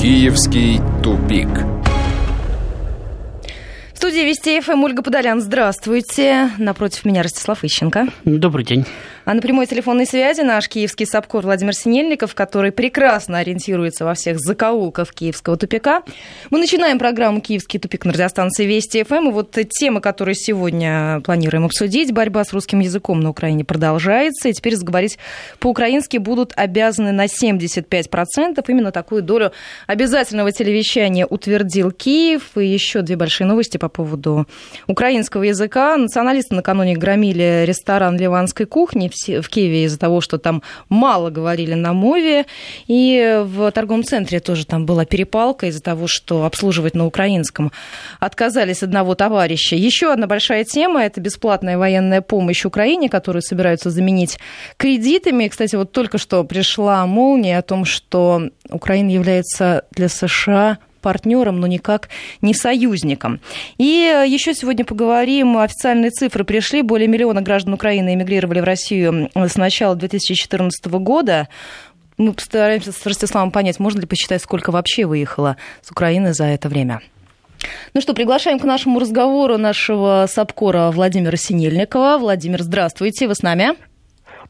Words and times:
Киевский 0.00 0.80
тупик. 1.02 1.48
В 3.98 4.00
студии 4.00 4.20
Вести 4.20 4.60
ФМ 4.60 4.84
Ольга 4.84 5.02
Подолян. 5.02 5.40
Здравствуйте. 5.40 6.50
Напротив 6.56 7.04
меня 7.04 7.24
Ростислав 7.24 7.64
Ищенко. 7.64 8.06
Добрый 8.24 8.64
день. 8.64 8.86
А 9.24 9.34
на 9.34 9.42
прямой 9.42 9.66
телефонной 9.66 10.06
связи 10.06 10.40
наш 10.40 10.70
киевский 10.70 11.04
собкор 11.04 11.42
Владимир 11.42 11.74
Синельников, 11.74 12.34
который 12.34 12.72
прекрасно 12.72 13.38
ориентируется 13.38 14.06
во 14.06 14.14
всех 14.14 14.38
закоулках 14.38 15.12
киевского 15.12 15.58
тупика. 15.58 16.02
Мы 16.48 16.60
начинаем 16.60 16.98
программу 16.98 17.42
«Киевский 17.42 17.78
тупик» 17.78 18.06
на 18.06 18.12
радиостанции 18.12 18.64
Вести 18.64 19.02
ФМ. 19.02 19.28
И 19.28 19.32
вот 19.32 19.50
темы, 19.68 20.00
которые 20.00 20.34
сегодня 20.34 21.20
планируем 21.24 21.66
обсудить, 21.66 22.10
борьба 22.12 22.44
с 22.44 22.54
русским 22.54 22.78
языком 22.78 23.20
на 23.20 23.28
Украине 23.28 23.64
продолжается. 23.64 24.48
И 24.48 24.52
теперь 24.54 24.76
заговорить 24.76 25.18
по-украински 25.58 26.16
будут 26.16 26.54
обязаны 26.56 27.12
на 27.12 27.26
75%. 27.26 28.64
Именно 28.66 28.92
такую 28.92 29.22
долю 29.22 29.52
обязательного 29.86 30.52
телевещания 30.52 31.26
утвердил 31.26 31.90
Киев. 31.90 32.56
И 32.56 32.64
еще 32.64 33.02
две 33.02 33.16
большие 33.16 33.46
новости 33.46 33.76
по 33.76 33.87
поводу 33.88 34.46
украинского 34.86 35.42
языка. 35.42 35.96
Националисты 35.96 36.54
накануне 36.54 36.96
громили 36.96 37.64
ресторан 37.66 38.16
ливанской 38.16 38.66
кухни 38.66 39.10
в 39.40 39.48
Киеве 39.48 39.84
из-за 39.84 39.98
того, 39.98 40.20
что 40.20 40.38
там 40.38 40.62
мало 40.88 41.30
говорили 41.30 41.74
на 41.74 41.92
мове. 41.92 42.46
И 42.86 43.42
в 43.44 43.70
торговом 43.72 44.04
центре 44.04 44.40
тоже 44.40 44.66
там 44.66 44.86
была 44.86 45.04
перепалка 45.04 45.66
из-за 45.66 45.82
того, 45.82 46.06
что 46.06 46.44
обслуживать 46.44 46.94
на 46.94 47.06
украинском 47.06 47.72
отказались 48.20 48.82
одного 48.82 49.14
товарища. 49.14 49.76
Еще 49.76 50.12
одна 50.12 50.26
большая 50.26 50.64
тема– 50.64 51.02
это 51.04 51.20
бесплатная 51.20 51.78
военная 51.78 52.20
помощь 52.20 52.64
Украине, 52.64 53.08
которую 53.08 53.42
собираются 53.42 53.90
заменить 53.90 54.38
кредитами. 54.76 55.48
Кстати, 55.48 55.76
вот 55.76 55.92
только 55.92 56.18
что 56.18 56.44
пришла 56.44 57.06
молния 57.06 57.58
о 57.58 57.62
том, 57.62 57.84
что 57.84 58.50
Украина 58.70 59.10
является 59.10 59.84
для 59.90 60.08
США 60.08 60.78
партнером, 61.00 61.60
но 61.60 61.66
никак 61.66 62.08
не 62.42 62.54
союзником. 62.54 63.40
И 63.78 64.24
еще 64.26 64.54
сегодня 64.54 64.84
поговорим. 64.84 65.58
Официальные 65.58 66.10
цифры 66.10 66.44
пришли. 66.44 66.82
Более 66.82 67.08
миллиона 67.08 67.42
граждан 67.42 67.74
Украины 67.74 68.14
эмигрировали 68.14 68.60
в 68.60 68.64
Россию 68.64 69.30
с 69.34 69.56
начала 69.56 69.94
2014 69.94 70.86
года. 70.86 71.48
Мы 72.16 72.32
постараемся 72.32 72.92
с 72.92 73.06
Ростиславом 73.06 73.52
понять, 73.52 73.78
можно 73.78 74.00
ли 74.00 74.06
посчитать, 74.06 74.42
сколько 74.42 74.72
вообще 74.72 75.06
выехало 75.06 75.56
с 75.82 75.90
Украины 75.90 76.34
за 76.34 76.44
это 76.44 76.68
время. 76.68 77.00
Ну 77.94 78.00
что, 78.00 78.14
приглашаем 78.14 78.58
к 78.58 78.64
нашему 78.64 78.98
разговору 78.98 79.56
нашего 79.58 80.26
САПКОРа 80.28 80.90
Владимира 80.90 81.36
Синельникова. 81.36 82.18
Владимир, 82.18 82.62
здравствуйте, 82.62 83.26
вы 83.26 83.34
с 83.34 83.42
нами? 83.42 83.87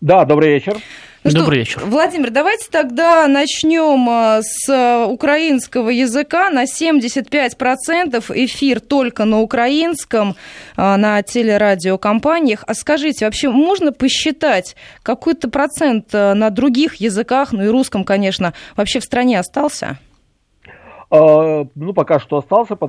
Да, 0.01 0.25
добрый 0.25 0.55
вечер. 0.55 0.81
Ну 1.25 1.33
Добрый 1.33 1.65
что, 1.65 1.81
вечер. 1.81 1.91
Владимир, 1.91 2.31
давайте 2.31 2.69
тогда 2.71 3.27
начнем 3.27 4.09
а, 4.09 4.41
с 4.43 5.07
украинского 5.07 5.91
языка. 5.91 6.49
На 6.51 6.65
75% 6.65 8.25
эфир 8.45 8.81
только 8.81 9.25
на 9.25 9.41
украинском, 9.41 10.37
а, 10.77 10.97
на 10.97 11.21
телерадиокомпаниях. 11.23 12.63
А 12.67 12.75
скажите, 12.75 13.25
вообще 13.25 13.51
можно 13.51 13.93
посчитать, 13.93 14.77
какой-то 15.03 15.51
процент 15.51 16.13
на 16.13 16.51
других 16.51 16.97
языках, 16.97 17.53
ну 17.53 17.65
и 17.65 17.69
русском, 17.69 18.05
конечно, 18.05 18.55
вообще 18.77 19.01
в 19.01 19.05
стране 19.05 19.41
остался? 19.41 19.99
А, 21.11 21.67
ну, 21.75 21.93
пока 21.95 22.19
что 22.19 22.37
остался 22.37 22.77
по, 22.77 22.87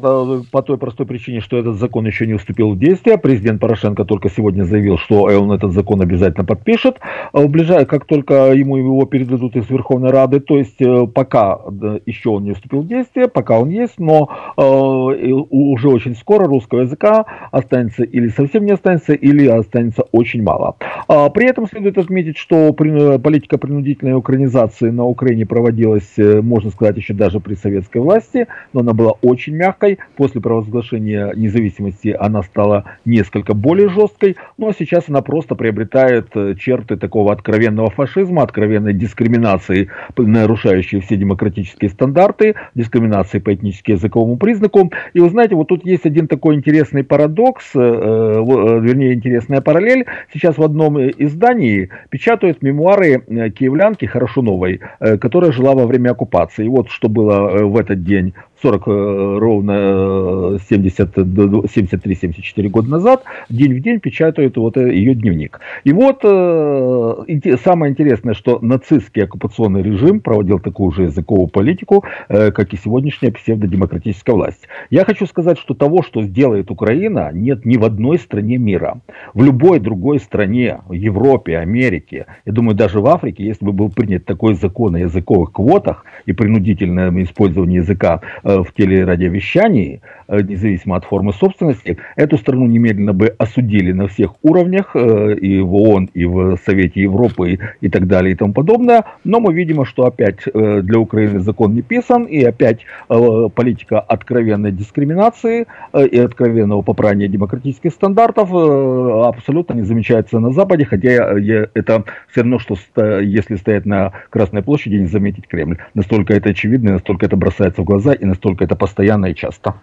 по 0.52 0.62
той 0.62 0.78
простой 0.78 1.06
причине, 1.06 1.39
что 1.39 1.58
этот 1.58 1.78
закон 1.78 2.06
еще 2.06 2.28
не 2.28 2.38
вступил 2.38 2.72
в 2.72 2.78
действие. 2.78 3.17
Президент 3.17 3.61
Порошенко 3.61 4.03
только 4.03 4.30
сегодня 4.30 4.64
заявил, 4.64 4.98
что 4.98 5.23
он 5.23 5.52
этот 5.52 5.72
закон 5.72 6.02
обязательно 6.02 6.44
подпишет, 6.44 6.98
а, 7.31 7.48
ближай, 7.48 7.86
как 7.86 8.06
только 8.06 8.53
ему 8.53 8.76
его 8.78 9.06
передадут 9.06 9.56
из 9.56 9.70
Верховной 9.70 10.11
Рады. 10.11 10.42
То 10.42 10.58
есть 10.58 10.81
э, 10.81 11.08
пока 11.08 11.59
еще 12.06 12.30
он 12.30 12.44
не 12.44 12.53
вступил 12.53 12.81
в 12.81 12.88
действие, 12.88 13.30
пока 13.30 13.59
он 13.59 13.70
есть, 13.70 14.00
но 14.00 14.30
э, 14.58 14.61
уже 14.61 15.88
очень 15.88 16.16
скоро 16.16 16.45
русского 16.45 16.81
языка 16.81 17.26
останется 17.52 18.04
или 18.04 18.28
совсем 18.30 18.66
не 18.66 18.72
останется, 18.72 19.14
или 19.14 19.48
останется 19.48 20.04
очень 20.11 20.43
мало. 20.43 20.76
А, 21.08 21.30
при 21.30 21.48
этом 21.48 21.67
следует 21.67 21.98
отметить, 21.98 22.38
что 22.38 22.73
политика 22.73 23.58
принудительной 23.58 24.16
украинизации 24.16 24.89
на 24.89 25.05
Украине 25.05 25.45
проводилась, 25.45 26.11
э, 26.17 26.42
можно 26.42 26.70
сказать, 26.72 26.98
еще 26.98 27.14
даже 27.14 27.39
при 27.39 27.54
советской 27.54 27.99
власти 27.99 28.08
власти, 28.09 28.47
но 28.73 28.80
она 28.81 28.93
была 28.93 29.14
очень 29.21 29.55
мягкой. 29.55 29.99
После 30.15 30.42
провозглашения 30.42 31.31
независимости 31.36 32.15
она 32.20 32.42
стала 32.42 32.86
несколько 33.05 33.53
более 33.53 33.89
жесткой, 33.89 34.36
ну 34.58 34.70
а 34.70 34.73
сейчас 34.73 35.09
она 35.09 35.21
просто 35.21 35.55
приобретает 35.55 36.27
э, 36.36 36.55
черты 36.55 36.98
такого 36.98 37.31
откровенного 37.31 37.92
фашизма, 37.92 38.42
откровенной 38.42 38.93
дискриминации, 38.93 39.89
нарушающей 40.17 40.99
все 41.02 41.17
демократические 41.17 41.89
стандарты, 41.89 42.55
дискриминации 42.73 43.39
по 43.39 43.53
этнически 43.53 43.92
языковому 43.92 44.37
признаку. 44.37 44.92
И 45.14 45.19
вы 45.19 45.30
знаете, 45.30 45.55
вот 45.55 45.67
тут 45.67 45.86
есть 45.86 46.05
один 46.05 46.27
такой 46.27 46.55
интересный 46.55 47.03
парадокс, 47.03 47.75
э, 47.75 47.80
э, 47.80 48.80
вернее 48.81 49.14
интересная 49.14 49.61
параллель. 49.61 50.05
Сейчас 50.33 50.58
в 50.58 50.64
одном 50.64 50.99
издании 50.99 51.89
печатают 52.09 52.64
мемуары 52.64 53.21
киевлянки 53.52 54.05
Хорошуновой, 54.05 54.81
которая 54.99 55.52
жила 55.52 55.75
во 55.75 55.86
время 55.86 56.11
оккупации. 56.11 56.65
И 56.65 56.69
вот 56.69 56.89
что 56.89 57.09
было 57.09 57.65
в 57.65 57.77
этот 57.77 57.98
день 58.04 58.33
40 58.61 58.87
э, 58.87 59.37
ровно 59.39 60.59
70, 60.70 61.17
73-74 61.17 62.70
года 62.70 62.89
назад, 62.89 63.23
день 63.49 63.75
в 63.75 63.81
день 63.81 63.99
печатают 63.99 64.58
вот 64.58 64.77
э, 64.77 64.93
ее 64.93 65.15
дневник. 65.15 65.59
И 65.83 65.93
вот 65.93 66.20
э, 66.23 67.58
самое 67.64 67.92
интересное, 67.92 68.33
что 68.33 68.59
нацистский 68.61 69.23
оккупационный 69.23 69.81
режим 69.81 70.19
проводил 70.19 70.59
такую 70.59 70.92
же 70.92 71.03
языковую 71.03 71.48
политику, 71.48 72.03
как 72.27 72.73
и 72.73 72.77
сегодняшняя 72.77 73.31
псевдодемократическая 73.31 74.36
власть. 74.36 74.67
Я 74.89 75.05
хочу 75.05 75.25
сказать, 75.25 75.58
что 75.58 75.73
того, 75.73 76.03
что 76.03 76.21
сделает 76.23 76.71
Украина, 76.71 77.31
нет 77.33 77.65
ни 77.65 77.77
в 77.77 77.86
одной 77.86 78.17
стране 78.17 78.58
мира. 78.58 79.02
В 79.33 79.43
любой 79.43 79.80
другой 79.80 80.19
стране, 80.19 80.80
в 80.87 80.93
Европе, 80.93 81.58
Америке, 81.58 82.25
я 82.45 82.52
думаю, 82.52 82.75
даже 82.75 82.99
в 82.99 83.08
Африке, 83.08 83.45
если 83.45 83.65
бы 83.65 83.71
был 83.71 83.89
принят 83.89 84.25
такой 84.25 84.55
закон 84.55 84.95
о 84.95 84.99
языковых 84.99 85.52
квотах 85.52 86.05
и 86.25 86.33
принудительном 86.33 87.21
использовании 87.21 87.77
языка 87.77 88.21
Э, 88.48 88.48
в 88.58 88.73
телерадиовещании, 88.76 90.02
э, 90.27 90.42
независимо 90.42 90.95
от 90.95 91.05
формы 91.05 91.33
собственности, 91.33 91.98
эту 92.15 92.37
страну 92.37 92.65
немедленно 92.65 93.14
бы 93.14 93.36
осудили 93.37 93.92
на 93.92 94.08
всех 94.08 94.32
уровнях, 94.42 94.95
э, 94.95 95.36
и 95.36 95.60
в 95.60 95.73
ООН, 95.76 96.10
и 96.14 96.26
в 96.26 96.58
Совете 96.65 97.02
Европы, 97.02 97.60
и 97.82 97.89
так 97.89 98.08
далее, 98.08 98.33
и 98.33 98.36
тому 98.36 98.54
подобное. 98.54 99.05
Но 99.23 99.39
мы 99.39 99.54
видим, 99.54 99.86
что 99.86 100.05
опять 100.05 100.39
для 100.43 100.99
Украины 100.99 101.39
закон 101.39 101.73
не 101.73 101.82
писан, 101.82 102.26
и 102.26 102.43
опять 102.43 102.80
политика 103.08 103.99
откровенной 103.99 104.71
дискриминации 104.71 105.67
и 105.95 106.20
откровенного 106.20 106.81
попрания 106.81 107.27
демократических 107.27 107.92
стандартов 107.92 108.52
абсолютно 108.52 109.76
не 109.76 109.83
замечается 109.83 110.39
на 110.39 110.52
Западе, 110.52 110.86
хотя 110.86 111.10
это 111.10 112.04
все 112.30 112.42
равно, 112.42 112.60
что 112.60 112.76
если 113.20 113.55
стоять 113.55 113.86
на 113.86 114.11
Красной 114.30 114.64
площади, 114.64 114.95
не 114.95 115.08
заметить 115.08 115.48
Кремль. 115.48 115.77
Настолько 115.93 116.33
это 116.33 116.49
очевидно, 116.49 116.93
настолько 116.93 117.26
это 117.26 117.37
бросается 117.37 117.81
в 117.81 117.86
глаза, 117.86 118.14
и 118.14 118.26
настолько 118.26 118.39
настолько 118.39 118.64
это 118.64 118.76
постоянно 118.76 119.27
и 119.27 119.36
часто. 119.36 119.73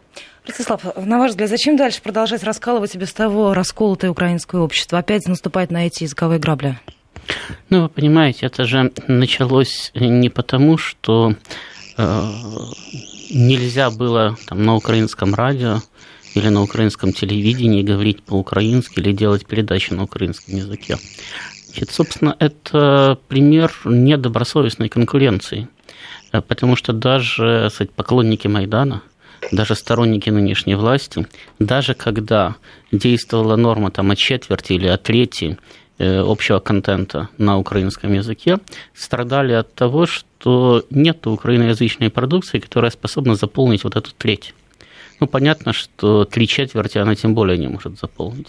Ростислав, 0.47 0.97
на 0.97 1.19
ваш 1.19 1.31
взгляд, 1.31 1.51
зачем 1.51 1.77
дальше 1.77 2.01
продолжать 2.03 2.45
раскалывать 2.45 2.95
и 2.95 2.99
без 2.99 3.13
того 3.13 3.55
расколотое 3.55 4.11
украинское 4.11 4.61
общество? 4.61 4.99
Опять 4.99 5.27
наступать 5.27 5.71
на 5.71 5.87
эти 5.87 6.05
языковые 6.05 6.39
грабли? 6.39 6.79
Ну, 7.71 7.83
вы 7.83 7.89
понимаете, 7.89 8.47
это 8.47 8.65
же 8.65 8.93
началось 9.09 9.91
не 9.95 10.31
потому, 10.31 10.79
что 10.79 11.35
э, 11.99 12.23
нельзя 13.31 13.91
было 13.91 14.37
там, 14.47 14.65
на 14.65 14.77
украинском 14.77 15.35
радио 15.35 15.81
или 16.35 16.49
на 16.49 16.63
украинском 16.63 17.13
телевидении 17.13 17.83
говорить 17.83 18.23
по-украински 18.23 19.01
или 19.01 19.13
делать 19.13 19.47
передачи 19.47 19.93
на 19.93 20.05
украинском 20.05 20.55
языке. 20.55 20.97
Значит, 21.67 21.91
собственно, 21.91 22.37
это 22.39 23.19
пример 23.27 23.73
недобросовестной 23.85 24.89
конкуренции. 24.89 25.69
Э, 26.37 26.41
потому 26.41 26.77
что 26.77 26.93
даже 26.93 27.69
сказать, 27.71 27.93
поклонники 27.93 28.49
Майдана, 28.49 29.03
даже 29.53 29.75
сторонники 29.75 30.31
нынешней 30.31 30.75
власти, 30.75 31.27
даже 31.59 31.95
когда 31.95 32.57
действовала 32.93 33.57
норма 33.57 33.91
там, 33.91 34.11
о 34.11 34.17
четверти 34.17 34.75
или 34.75 34.89
о 34.89 34.97
трети 34.97 35.59
э, 35.99 36.19
общего 36.19 36.59
контента 36.59 37.29
на 37.39 37.59
украинском 37.59 38.13
языке, 38.13 38.59
страдали 38.95 39.53
от 39.53 39.75
того, 39.75 40.07
что 40.07 40.85
нет 40.91 41.27
украиноязычной 41.27 42.11
продукции, 42.11 42.59
которая 42.59 42.91
способна 42.91 43.35
заполнить 43.35 43.85
вот 43.85 43.97
эту 43.97 44.11
треть. 44.17 44.55
Ну, 45.19 45.27
понятно, 45.27 45.73
что 45.73 46.25
три 46.27 46.47
четверти 46.47 46.99
она 46.99 47.15
тем 47.15 47.35
более 47.35 47.57
не 47.57 47.69
может 47.69 47.99
заполнить. 47.99 48.49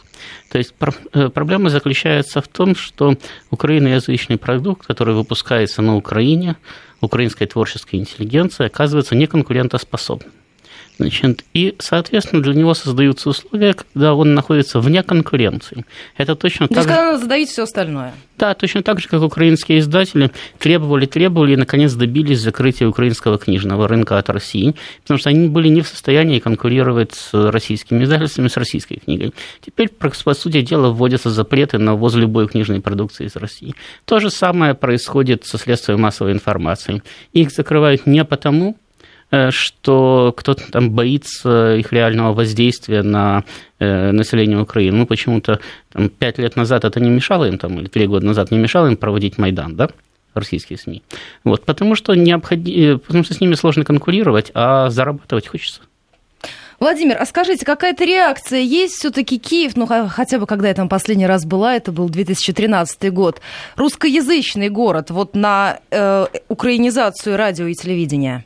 То 0.51 0.57
есть 0.57 0.73
э, 1.13 1.29
проблема 1.29 1.69
заключается 1.69 2.41
в 2.41 2.47
том, 2.47 2.75
что 2.75 3.15
украиноязычный 3.51 4.37
продукт, 4.37 4.85
который 4.85 5.13
выпускается 5.13 5.81
на 5.81 5.95
Украине, 5.95 6.57
украинской 7.01 7.45
творческой 7.45 7.97
интеллигенции, 7.97 8.65
оказывается 8.65 9.15
неконкурентоспособным. 9.15 10.31
Значит, 10.97 11.43
и, 11.53 11.75
соответственно, 11.79 12.41
для 12.41 12.53
него 12.53 12.73
создаются 12.73 13.29
условия, 13.29 13.73
когда 13.73 14.15
он 14.15 14.33
находится 14.33 14.79
вне 14.79 15.03
конкуренции. 15.03 15.85
Это 16.17 16.35
точно 16.35 16.67
То 16.67 16.75
так 16.75 16.83
есть, 16.85 16.89
же... 16.89 16.95
когда 16.95 17.17
задавить 17.17 17.49
все 17.49 17.63
остальное. 17.63 18.13
Да, 18.37 18.53
точно 18.53 18.83
так 18.83 18.99
же, 18.99 19.07
как 19.07 19.21
украинские 19.21 19.79
издатели 19.79 20.31
требовали, 20.59 21.05
требовали 21.05 21.53
и, 21.53 21.55
наконец, 21.55 21.93
добились 21.93 22.39
закрытия 22.39 22.87
украинского 22.87 23.37
книжного 23.37 23.87
рынка 23.87 24.17
от 24.17 24.29
России, 24.29 24.75
потому 25.01 25.19
что 25.19 25.29
они 25.29 25.47
были 25.47 25.69
не 25.69 25.81
в 25.81 25.87
состоянии 25.87 26.39
конкурировать 26.39 27.13
с 27.13 27.51
российскими 27.51 28.03
издательствами, 28.03 28.47
с 28.47 28.57
российской 28.57 28.95
книгой. 28.95 29.33
Теперь, 29.65 29.89
по 29.89 30.33
сути 30.33 30.61
дела, 30.61 30.89
вводятся 30.89 31.29
запреты 31.29 31.77
на 31.77 31.95
ввоз 31.95 32.15
любой 32.15 32.47
книжной 32.47 32.81
продукции 32.81 33.25
из 33.25 33.35
России. 33.35 33.75
То 34.05 34.19
же 34.19 34.29
самое 34.29 34.73
происходит 34.73 35.45
со 35.45 35.57
следствием 35.57 36.01
массовой 36.01 36.31
информации. 36.31 37.01
Их 37.33 37.51
закрывают 37.51 38.05
не 38.05 38.23
потому, 38.23 38.77
что 39.49 40.33
кто-то 40.37 40.71
там 40.71 40.91
боится 40.91 41.75
их 41.75 41.91
реального 41.91 42.33
воздействия 42.33 43.03
на 43.03 43.43
э, 43.79 44.11
население 44.11 44.59
Украины. 44.59 44.97
Ну, 44.97 45.05
почему-то 45.05 45.59
пять 46.19 46.37
лет 46.37 46.55
назад 46.55 46.85
это 46.85 46.99
не 46.99 47.09
мешало 47.09 47.45
им, 47.45 47.57
там, 47.57 47.79
или 47.79 47.87
три 47.87 48.07
года 48.07 48.25
назад 48.25 48.51
не 48.51 48.57
мешало 48.57 48.87
им 48.87 48.97
проводить 48.97 49.37
Майдан, 49.37 49.75
да? 49.75 49.89
российские 50.33 50.77
СМИ. 50.77 51.03
Вот, 51.43 51.65
потому, 51.65 51.95
что 51.95 52.13
необходи... 52.13 52.93
Э, 52.93 52.97
потому 52.97 53.23
что 53.23 53.33
с 53.33 53.41
ними 53.41 53.55
сложно 53.55 53.83
конкурировать, 53.83 54.51
а 54.53 54.89
зарабатывать 54.89 55.47
хочется. 55.47 55.81
Владимир, 56.79 57.17
а 57.19 57.25
скажите, 57.25 57.65
какая-то 57.65 58.05
реакция 58.05 58.59
есть 58.59 58.93
все-таки 58.93 59.39
Киев, 59.39 59.75
ну 59.75 59.87
хотя 59.87 60.37
бы 60.37 60.45
когда 60.45 60.67
я 60.67 60.75
там 60.75 60.87
последний 60.87 61.25
раз 61.25 61.43
была, 61.43 61.75
это 61.75 61.91
был 61.91 62.07
2013 62.07 63.11
год, 63.11 63.41
русскоязычный 63.75 64.69
город, 64.69 65.09
вот 65.09 65.35
на 65.35 65.79
э, 65.89 66.27
украинизацию 66.49 67.35
радио 67.35 67.65
и 67.65 67.73
телевидения? 67.73 68.45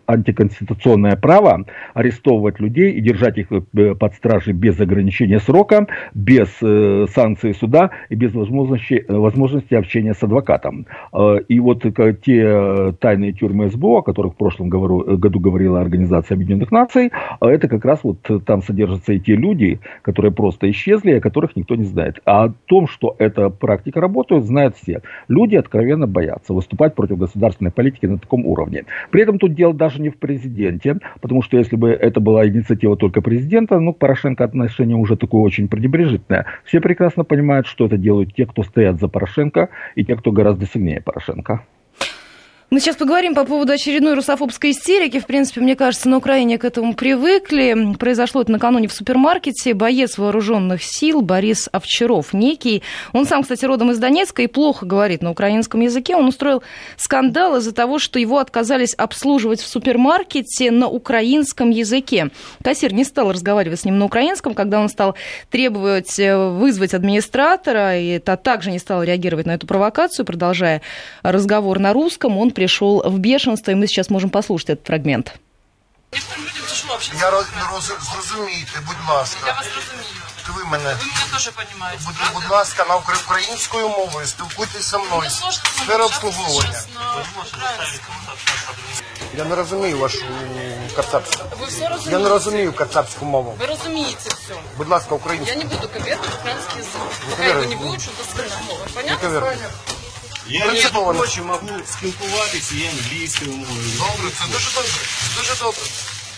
антиконституционное 0.07 1.17
право 1.17 1.65
арестовывать 1.95 2.61
людей 2.61 2.93
и 2.93 3.01
держать 3.01 3.39
их 3.39 3.49
э, 3.51 3.95
под 3.95 4.15
стражей 4.15 4.53
без 4.53 4.79
ограничения 4.81 5.41
срока, 5.41 5.87
без 6.15 6.49
санкций 7.13 7.55
суда 7.55 7.91
и 8.09 8.15
без 8.15 8.33
возможности, 8.33 9.05
возможности 9.09 9.75
общения 9.75 10.15
с 10.15 10.23
адвокатом 10.23 10.68
там. 10.69 10.87
Э, 11.13 11.41
и 11.49 11.61
вот 11.61 11.85
э, 11.85 12.15
те 12.25 12.43
э, 12.45 12.93
тайные 13.01 13.33
тюрьмы 13.33 13.71
СБО, 13.71 13.99
о 13.99 14.03
которых 14.03 14.35
в 14.35 14.37
прошлом 14.37 14.69
году 14.69 15.41
говорила 15.41 15.81
Организация 15.81 16.35
Объединенных 16.35 16.71
Наций, 16.71 17.11
это 17.41 17.69
как 17.69 17.85
раз 17.85 18.01
вот 18.03 18.19
там 18.45 18.63
содержатся 18.63 19.13
и 19.13 19.21
те 19.21 19.35
люди, 19.35 19.81
которые 20.03 20.33
просто 20.33 20.71
исчезли, 20.71 21.13
о 21.13 21.21
которых 21.21 21.57
никто 21.57 21.75
не 21.77 21.85
знает. 21.85 22.21
А 22.25 22.45
о 22.45 22.53
том, 22.67 22.87
что 22.87 23.15
эта 23.19 23.51
практика 23.51 24.01
работает, 24.01 24.45
знают 24.45 24.77
все. 24.77 25.03
Люди 25.29 25.57
откровенно 25.57 26.07
боятся 26.07 26.53
выступать 26.53 26.95
против 26.95 27.19
государственной 27.19 27.71
политики 27.71 28.07
на 28.07 28.19
таком 28.19 28.47
уровне. 28.47 28.85
При 29.11 29.23
этом 29.23 29.39
тут 29.39 29.55
дело 29.55 29.75
даже 29.75 30.01
не 30.01 30.11
в 30.11 30.19
президенте, 30.19 30.99
потому 31.21 31.43
что 31.43 31.57
если 31.57 31.77
бы 31.77 31.91
это 31.91 32.21
была 32.21 32.47
инициатива 32.47 32.97
только 32.97 33.21
президента, 33.23 33.81
ну, 33.81 33.93
Порошенко 33.93 34.45
отношение 34.45 34.97
уже 34.97 35.17
такое 35.17 35.41
очень 35.43 35.69
пренебрежительное. 35.69 36.47
Все 36.65 36.81
прекрасно 36.81 37.25
понимают, 37.25 37.67
что 37.67 37.87
это 37.87 37.97
делают 37.97 38.35
те, 38.35 38.47
кто 38.47 38.63
стоят 38.63 39.01
за 39.01 39.09
Порошенко, 39.09 39.69
и 39.95 40.05
те, 40.05 40.17
кто 40.17 40.33
гораздо 40.33 40.58
гораздо 40.59 40.67
Порошенко. 41.01 41.65
Мы 42.71 42.81
сейчас 42.81 42.97
поговорим 42.97 43.35
по 43.35 43.47
поводу 43.47 43.73
очередной 43.73 44.13
русофобской 44.13 44.73
истерики. 44.73 45.21
В 45.21 45.25
принципе, 45.25 45.63
мне 45.63 45.75
кажется, 45.75 46.07
на 46.07 46.19
Украине 46.19 46.59
к 46.59 46.67
этому 46.67 46.93
привыкли. 46.93 47.95
Произошло 47.99 48.43
это 48.43 48.53
накануне 48.53 48.89
в 48.89 48.93
супермаркете. 48.93 49.73
Боец 49.73 50.19
вооруженных 50.19 50.83
сил 50.83 51.23
Борис 51.23 51.71
Овчаров 51.73 52.35
некий. 52.35 52.83
Он 53.15 53.25
сам, 53.25 53.41
кстати, 53.41 53.65
родом 53.65 53.93
из 53.93 53.99
Донецка 53.99 54.43
и 54.43 54.49
плохо 54.49 54.85
говорит 54.85 55.23
на 55.23 55.31
украинском 55.31 55.81
языке. 55.81 56.15
Он 56.15 56.27
устроил 56.27 56.63
скандал 56.99 57.57
из-за 57.57 57.73
того, 57.73 57.99
что 57.99 58.19
его 58.19 58.39
отказались 58.39 58.93
обслуживать 58.93 59.63
в 59.63 59.67
супермаркете 59.67 60.71
на 60.71 60.89
украинском 60.89 61.71
языке. 61.71 62.29
Кассир 62.63 62.93
не 62.93 63.05
стал 63.05 63.33
разговаривать 63.33 63.81
с 63.81 63.87
ним 63.87 63.99
на 63.99 64.05
украинском, 64.05 64.53
когда 64.53 64.79
он 64.79 64.91
стал 64.91 65.15
требовать 65.51 66.19
э, 66.19 66.37
вызвать 66.37 66.93
администратора, 66.93 67.99
и 67.99 68.09
это 68.09 68.37
также 68.37 68.71
не 68.71 68.79
стал 68.79 69.03
реагировать 69.05 69.47
на 69.47 69.55
эту 69.55 69.67
провокацию, 69.67 70.27
продолжая 70.27 70.83
разговор 71.23 71.79
на 71.79 71.95
русском. 71.95 72.37
Он 72.37 72.51
пришел 72.58 73.02
в 73.06 73.18
бешенство, 73.20 73.72
и 73.72 73.76
мы 73.76 73.88
сейчас 73.88 74.10
можем 74.10 74.30
послушать 74.30 74.70
этот 74.70 74.88
фрагмент. 74.88 75.34
Я 77.20 77.30
роз, 77.32 77.46
зрозумійте, 78.14 78.80
будь 78.88 79.10
ласка. 79.16 79.40
Я 79.48 79.54
вас 79.54 79.66
розумію. 79.76 80.22
Ви 80.56 80.64
мене. 80.66 80.84
Ви 80.84 81.06
мене 81.06 81.32
теж 81.34 81.52
розумієте. 81.58 81.98
Будь, 82.06 82.42
будь 82.42 82.52
ласка, 82.52 82.86
на 82.90 82.96
українською 82.96 83.90
мовою 83.90 84.28
спілкуйтесь 84.28 84.92
зі 84.92 84.98
мною. 84.98 85.30
Сфера 85.84 86.06
обслуговування. 86.06 86.82
Я 89.38 89.44
не 89.46 89.56
розумію 89.56 89.98
вашу 89.98 90.18
кацапську. 90.96 91.44
Ви 91.60 91.66
все 91.66 91.80
розумієте. 91.90 92.12
Я 92.12 92.20
не 92.20 92.30
розумію 92.30 92.74
кацапську 92.74 93.26
мову. 93.26 93.56
Ви 93.60 93.66
розумієте 93.66 94.30
все. 94.30 94.54
Будь 94.78 94.90
ласка, 94.90 95.08
Я 95.12 95.16
українську. 95.16 95.58
не 95.58 95.64
буду 95.66 95.88
коверкать 95.88 96.20
украинский 96.40 96.82
язык. 96.82 97.00
Ну, 97.30 97.30
Пока 97.32 97.44
его 97.44 97.54
коверкать. 97.62 97.70
не 97.70 97.86
выучу, 97.88 98.10
то 98.18 98.24
скажу 98.34 98.56
мову. 98.68 98.80
Не 98.86 99.02
Понятно? 99.02 99.54
коверкайте. 100.48 100.58
Я 100.58 100.66
Принципово. 100.66 101.14
між 101.14 101.22
прочим 101.22 101.46
можу 101.46 101.82
спілкуватися 101.98 102.76
і 102.76 102.88
англійською 102.88 103.52
мовою. 103.52 103.92
Добре, 103.98 104.32
це 104.40 104.46
дуже 104.52 104.70
добре. 104.76 104.92
Дуже 105.38 105.56
добре. 105.60 105.82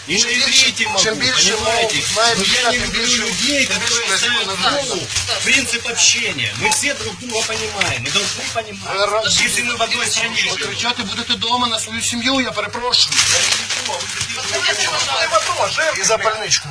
И 0.08 0.14
на 0.24 0.30
иврите 0.30 0.88
могу, 0.88 1.00
Чем 1.04 1.16
больше 1.16 1.52
понимаете? 1.54 1.96
мов 1.96 2.06
знает 2.14 2.38
Но 2.38 2.46
человек, 2.46 2.64
я 2.64 2.72
не 2.72 2.78
тем 2.78 2.88
люблю 2.88 3.00
больше- 3.02 3.18
людей, 3.18 3.66
тем 3.66 3.78
больше 3.80 3.94
которые 3.94 4.10
возьму 4.12 4.40
ставят 4.40 4.60
на 4.62 4.70
голову 4.72 5.08
принцип 5.44 5.88
общения. 5.88 6.54
Мы 6.62 6.70
все 6.70 6.94
друг 6.94 7.16
друга 7.20 7.42
понимаем, 7.48 8.04
мы 8.04 8.12
должны 8.14 8.44
понимать. 8.54 9.10
Раз- 9.12 9.42
Если 9.46 9.64
мы 9.64 9.76
в 9.78 9.82
одной 9.82 10.06
стране 10.08 10.36
Ви 10.36 10.50
живем. 10.50 10.68
кричати 10.68 11.04
будете 11.04 11.34
вдома 11.34 11.68
на 11.68 11.80
свою 11.80 12.02
сім'ю, 12.02 12.42
я 12.42 12.52
перепрошую. 12.52 13.16
І 16.01 16.03
запальничку. 16.03 16.69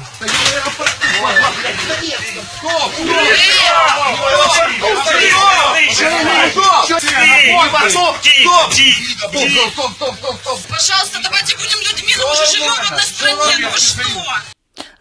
Пожалуйста, 10.69 11.19
давайте 11.23 11.55
будем 11.57 11.79
людьми, 11.79 12.13
мы 12.17 12.31
уже 12.31 12.45
живем 12.45 12.73
в 12.73 12.79
одной 12.79 13.01
стране. 13.01 13.35
Ну 13.59 13.69
вы 13.69 13.77
что? 13.77 14.03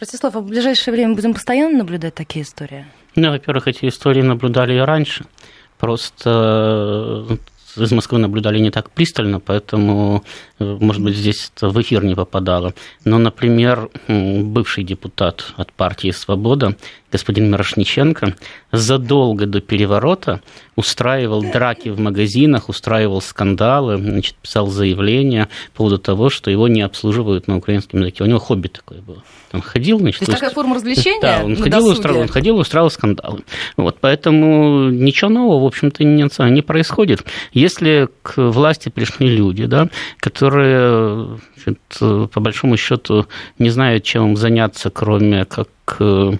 Ростислав, 0.00 0.36
а 0.36 0.40
в 0.40 0.44
ближайшее 0.44 0.94
время 0.94 1.14
будем 1.14 1.34
постоянно 1.34 1.78
наблюдать 1.78 2.14
такие 2.14 2.44
истории? 2.44 2.86
Ну, 3.16 3.30
во-первых, 3.30 3.66
эти 3.68 3.88
истории 3.88 4.22
наблюдали 4.22 4.74
и 4.74 4.78
раньше. 4.78 5.24
Просто 5.78 7.28
э, 7.30 7.82
из 7.82 7.92
Москвы 7.92 8.18
наблюдали 8.18 8.58
не 8.58 8.70
так 8.70 8.90
пристально, 8.90 9.40
поэтому, 9.40 10.24
может 10.58 11.02
быть, 11.02 11.16
здесь 11.16 11.50
это 11.54 11.68
в 11.68 11.80
эфир 11.80 12.04
не 12.04 12.14
попадало. 12.14 12.74
Но, 13.04 13.18
например, 13.18 13.90
бывший 14.08 14.84
депутат 14.84 15.52
от 15.56 15.72
партии 15.72 16.10
«Свобода» 16.10 16.76
господин 17.10 17.50
Мирошниченко, 17.50 18.34
задолго 18.72 19.46
до 19.46 19.60
переворота 19.60 20.40
устраивал 20.76 21.42
драки 21.42 21.88
в 21.88 21.98
магазинах, 21.98 22.68
устраивал 22.68 23.20
скандалы, 23.20 23.96
значит, 23.96 24.34
писал 24.36 24.68
заявления 24.68 25.48
по 25.72 25.78
поводу 25.78 25.98
того, 25.98 26.28
что 26.28 26.50
его 26.50 26.68
не 26.68 26.82
обслуживают 26.82 27.48
на 27.48 27.56
украинском 27.56 28.00
языке. 28.00 28.24
У 28.24 28.26
него 28.26 28.38
хобби 28.38 28.68
такое 28.68 29.00
было. 29.00 29.22
Он 29.52 29.62
ходил, 29.62 29.98
значит... 29.98 30.20
То 30.20 30.24
есть 30.26 30.34
такая 30.34 30.54
форма 30.54 30.76
развлечения 30.76 31.20
Да, 31.22 31.42
он 31.42 31.56
ходил, 31.56 31.86
устраивал, 31.88 32.20
он 32.20 32.28
ходил, 32.28 32.58
устраивал 32.58 32.90
скандалы. 32.90 33.42
Вот, 33.76 33.96
поэтому 34.00 34.90
ничего 34.90 35.30
нового, 35.30 35.64
в 35.64 35.66
общем-то, 35.66 36.04
не, 36.04 36.28
не 36.50 36.62
происходит. 36.62 37.24
Если 37.52 38.08
к 38.22 38.34
власти 38.36 38.90
пришли 38.90 39.28
люди, 39.28 39.64
да, 39.64 39.88
которые, 40.18 40.47
значит, 40.50 41.78
по 42.32 42.40
большому 42.40 42.76
счету, 42.76 43.26
не 43.58 43.70
знают, 43.70 44.04
чем 44.04 44.30
им 44.30 44.36
заняться, 44.36 44.90
кроме 44.90 45.44
как 45.44 45.68
э, 46.00 46.32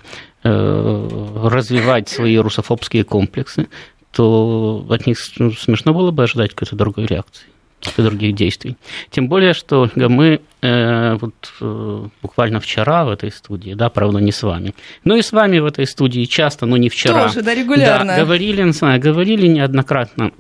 развивать 0.43 2.09
свои 2.09 2.37
русофобские 2.39 3.05
комплексы, 3.05 3.69
то 4.13 4.87
от 4.89 5.07
них 5.07 5.19
смешно 5.19 5.93
было 5.93 6.11
бы 6.11 6.25
ожидать 6.25 6.55
какой-то 6.55 6.77
другой 6.77 7.07
реакции 7.07 7.47
каких-то 7.81 8.03
других 8.03 8.35
действий. 8.35 8.77
Тем 9.11 9.29
более, 9.29 9.55
что 9.55 9.89
мы 9.95 10.41
э, 10.63 11.15
вот, 11.15 11.35
э, 11.61 12.07
буквально 12.23 12.61
вчера 12.61 13.05
в 13.05 13.11
этой 13.11 13.31
студии, 13.31 13.75
да, 13.75 13.89
правда, 13.89 14.19
не 14.19 14.33
с 14.33 14.43
вами, 14.43 14.75
но 15.05 15.17
и 15.17 15.23
с 15.23 15.33
вами 15.33 15.59
в 15.61 15.67
этой 15.67 15.87
студии 15.87 16.25
часто, 16.25 16.67
но 16.67 16.77
не 16.77 16.89
вчера. 16.89 17.29
Тоже, 17.29 17.43
да, 17.43 17.55
регулярно. 17.55 18.17
Да, 18.17 18.25
говорили, 18.25 18.99
говорили 18.99 19.47
неоднократно 19.47 20.33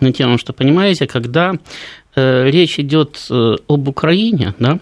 на 0.00 0.12
тему, 0.12 0.38
что, 0.38 0.52
понимаете, 0.52 1.06
когда 1.06 1.54
э, 1.54 1.56
речь 2.16 2.78
идет 2.80 3.26
э, 3.30 3.56
об 3.68 3.88
Украине, 3.88 4.54
да, 4.58 4.78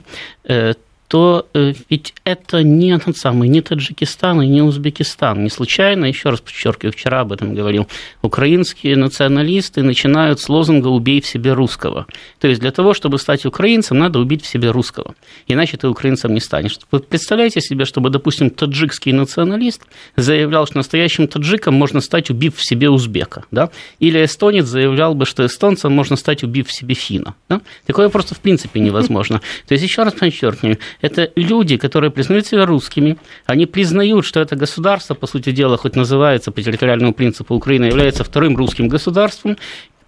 э, 1.14 1.24
то 1.24 1.46
э, 1.54 1.72
ведь 1.90 2.12
это 2.24 2.64
не 2.64 2.98
тот 2.98 3.16
самый, 3.16 3.48
не 3.48 3.60
Таджикистан 3.60 4.42
и 4.42 4.48
не 4.48 4.62
Узбекистан. 4.62 5.44
Не 5.44 5.48
случайно, 5.48 6.06
еще 6.06 6.30
раз 6.30 6.40
подчеркиваю, 6.40 6.92
вчера 6.92 7.20
об 7.20 7.30
этом 7.30 7.54
говорил, 7.54 7.86
украинские 8.22 8.96
националисты 8.96 9.84
начинают 9.84 10.40
с 10.40 10.48
лозунга 10.48 10.88
«убей 10.88 11.20
в 11.20 11.26
себе 11.26 11.52
русского». 11.52 12.06
То 12.40 12.48
есть 12.48 12.60
для 12.60 12.72
того, 12.72 12.94
чтобы 12.94 13.20
стать 13.20 13.46
украинцем, 13.46 13.96
надо 13.96 14.18
убить 14.18 14.42
в 14.42 14.48
себе 14.48 14.72
русского. 14.72 15.14
Иначе 15.46 15.76
ты 15.76 15.86
украинцем 15.86 16.34
не 16.34 16.40
станешь. 16.40 16.80
Вы 16.90 16.98
представляете 16.98 17.60
себе, 17.60 17.84
чтобы, 17.84 18.10
допустим, 18.10 18.50
таджикский 18.50 19.12
националист 19.12 19.82
заявлял, 20.16 20.66
что 20.66 20.78
настоящим 20.78 21.28
таджиком 21.28 21.74
можно 21.74 22.00
стать, 22.00 22.30
убив 22.30 22.56
в 22.56 22.66
себе 22.66 22.90
узбека. 22.90 23.44
Да? 23.52 23.70
Или 24.00 24.24
эстонец 24.24 24.64
заявлял 24.64 25.14
бы, 25.14 25.26
что 25.26 25.46
эстонцем 25.46 25.92
можно 25.92 26.16
стать, 26.16 26.42
убив 26.42 26.66
в 26.66 26.72
себе 26.72 26.96
финна. 26.96 27.36
Да? 27.48 27.60
Такое 27.86 28.08
просто 28.08 28.34
в 28.34 28.40
принципе 28.40 28.80
невозможно. 28.80 29.40
То 29.68 29.74
есть 29.74 29.84
еще 29.84 30.02
раз 30.02 30.14
подчеркиваю, 30.14 30.78
это 31.04 31.30
люди, 31.36 31.76
которые 31.76 32.10
признают 32.10 32.46
себя 32.46 32.64
русскими, 32.64 33.18
они 33.44 33.66
признают, 33.66 34.24
что 34.24 34.40
это 34.40 34.56
государство, 34.56 35.14
по 35.14 35.26
сути 35.26 35.52
дела, 35.52 35.76
хоть 35.76 35.96
называется 35.96 36.50
по 36.50 36.62
территориальному 36.62 37.12
принципу 37.12 37.54
Украина, 37.54 37.84
является 37.84 38.24
вторым 38.24 38.56
русским 38.56 38.88
государством, 38.88 39.58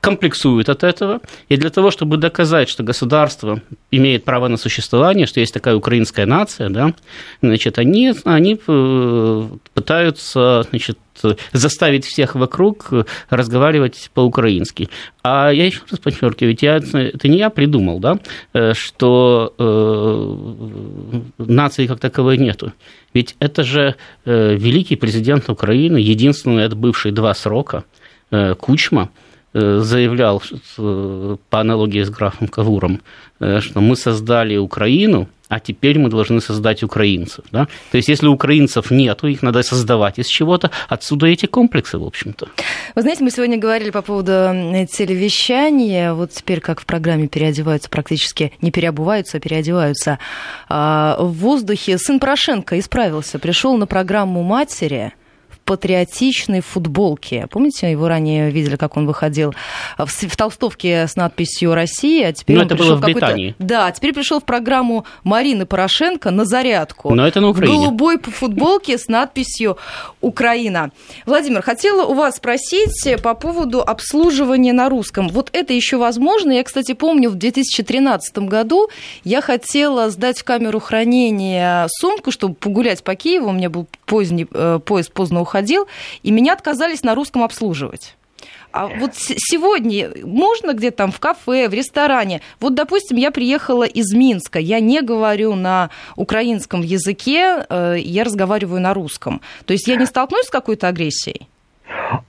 комплексуют 0.01 0.69
от 0.69 0.85
этого, 0.85 1.21
и 1.49 1.57
для 1.57 1.71
того, 1.71 1.91
чтобы 1.91 2.17
доказать, 2.17 2.69
что 2.69 2.83
государство 2.83 3.61
имеет 3.91 4.25
право 4.25 4.49
на 4.49 4.57
существование, 4.57 5.27
что 5.27 5.41
есть 5.41 5.55
такая 5.55 5.75
украинская 5.75 6.27
нация, 6.27 6.69
да, 6.69 6.95
значит, 7.43 7.79
они, 7.79 8.15
они 8.25 8.61
э, 8.67 9.49
пытаются 9.75 10.67
значит, 10.71 10.99
заставить 11.53 12.05
всех 12.05 12.35
вокруг 12.35 12.91
разговаривать 13.31 14.11
по-украински. 14.15 14.89
А 15.23 15.51
я 15.51 15.67
еще 15.67 15.81
раз 15.91 15.99
подчеркиваю, 15.99 16.51
ведь 16.51 16.63
я, 16.63 16.77
это 16.77 17.29
не 17.29 17.39
я 17.39 17.51
придумал, 17.51 17.99
да, 17.99 18.19
э, 18.53 18.75
что 18.75 19.55
э, 19.59 21.21
нации 21.39 21.87
как 21.87 22.01
таковой 22.01 22.39
нету. 22.39 22.73
Ведь 23.15 23.35
это 23.41 23.65
же 23.65 23.95
э, 24.25 24.55
великий 24.57 24.97
президент 24.97 25.49
Украины, 25.49 25.97
единственный 25.97 26.65
отбывший 26.67 27.13
два 27.13 27.35
срока, 27.35 27.85
э, 28.31 28.55
Кучма, 28.55 29.11
заявлял 29.57 30.43
по 30.77 31.61
аналогии 31.61 32.03
с 32.03 32.11
графом 32.11 32.49
Кавуром, 32.49 33.01
что 33.39 33.81
мы 33.81 33.97
создали 33.97 34.57
Украину, 34.57 35.29
а 35.49 35.61
теперь 35.61 35.99
мы 35.99 36.09
должны 36.09 36.41
создать 36.41 36.83
украинцев. 36.83 37.45
Да? 37.53 37.69
То 37.91 37.97
есть, 37.97 38.09
если 38.09 38.27
украинцев 38.27 38.91
нет, 38.91 39.23
их 39.25 39.43
надо 39.43 39.63
создавать 39.63 40.19
из 40.19 40.27
чего-то. 40.27 40.71
Отсюда 40.89 41.27
эти 41.27 41.47
комплексы, 41.47 41.99
в 41.99 42.05
общем-то. 42.05 42.49
Вы 42.95 43.03
знаете, 43.03 43.23
мы 43.23 43.31
сегодня 43.31 43.57
говорили 43.57 43.91
по 43.91 44.03
поводу 44.03 44.33
телевещания. 44.91 46.15
Вот 46.15 46.33
теперь, 46.33 46.61
как 46.61 46.81
в 46.81 46.87
программе 46.87 47.29
переодеваются, 47.29 47.89
практически 47.89 48.53
не 48.61 48.71
переобуваются, 48.71 49.37
а 49.37 49.41
переодеваются. 49.41 50.19
А, 50.69 51.17
в 51.21 51.33
воздухе 51.33 51.99
сын 51.99 52.19
Порошенко 52.19 52.79
исправился, 52.79 53.39
пришел 53.39 53.77
на 53.77 53.87
программу 53.87 54.43
матери– 54.43 55.13
патриотичной 55.67 56.61
футболке. 56.61 57.49
Помните, 57.51 57.91
его 57.91 58.09
ранее 58.09 58.51
видели, 58.51 58.77
как 58.77 58.97
он 58.97 59.07
выходил 59.07 59.53
в, 59.99 60.07
в 60.07 60.37
толстовке 60.37 61.07
с 61.09 61.17
надписью 61.17 61.75
«Россия», 61.75 62.29
а 62.29 62.33
теперь 62.33 62.57
Но 62.57 62.63
он 62.63 62.67
это 62.67 62.77
было 62.77 62.95
в 62.95 63.01
Британии. 63.01 63.55
Да, 63.59 63.91
теперь 63.91 64.15
пришел 64.15 64.41
в 64.41 64.45
программу 64.45 65.05
Марины 65.25 65.67
Порошенко 65.67 66.31
на 66.31 66.45
зарядку. 66.45 67.13
Но 67.15 67.27
это 67.27 67.41
на 67.41 67.49
Украине. 67.49 67.75
В 67.75 67.81
голубой 67.81 68.19
футболке 68.19 68.97
с 68.97 69.09
надписью 69.09 69.77
«Украина». 70.21 70.93
Владимир, 71.27 71.63
хотела 71.63 72.07
у 72.07 72.15
вас 72.15 72.37
спросить 72.37 73.21
по 73.23 73.35
поводу 73.35 73.83
обслуживания 73.83 74.73
на 74.73 74.89
русском. 74.89 75.29
Вот 75.29 75.51
это 75.53 75.73
еще 75.73 75.97
возможно? 75.97 76.53
Я, 76.53 76.63
кстати, 76.63 76.95
помню, 76.95 77.29
в 77.31 77.35
2013 77.35 78.39
году 78.39 78.89
я 79.25 79.41
хотела 79.41 80.11
сдать 80.11 80.39
в 80.39 80.45
камеру 80.45 80.79
хранения 80.79 81.89
сумку, 82.01 82.31
чтобы 82.31 82.55
погулять 82.55 83.03
по 83.03 83.17
Киеву. 83.17 83.49
У 83.49 83.53
меня 83.53 83.69
был 83.69 83.89
поздний, 84.07 84.47
э, 84.49 84.79
поезд 84.85 85.13
поздно 85.13 85.41
уходил 85.41 85.56
уходил, 85.57 85.87
и 86.23 86.31
меня 86.31 86.53
отказались 86.53 87.03
на 87.03 87.15
русском 87.15 87.43
обслуживать. 87.43 88.17
А 88.73 88.89
вот 88.89 89.13
сегодня 89.15 90.13
можно 90.23 90.75
где-то 90.75 90.99
там 90.99 91.13
в 91.13 91.19
кафе, 91.19 91.69
в 91.69 91.73
ресторане. 91.73 92.43
Вот, 92.61 92.75
допустим, 92.75 93.17
я 93.17 93.31
приехала 93.31 93.85
из 93.85 94.13
Минска, 94.13 94.59
я 94.59 94.81
не 94.81 95.01
говорю 95.01 95.55
на 95.55 95.89
украинском 96.15 96.83
языке, 96.83 97.65
э, 97.69 97.97
я 97.99 98.25
разговариваю 98.25 98.83
на 98.83 98.93
русском. 98.93 99.41
То 99.65 99.73
есть 99.73 99.89
я 99.89 99.97
не 99.97 100.05
столкнусь 100.07 100.47
с 100.47 100.51
какой-то 100.51 100.89
агрессией? 100.89 101.49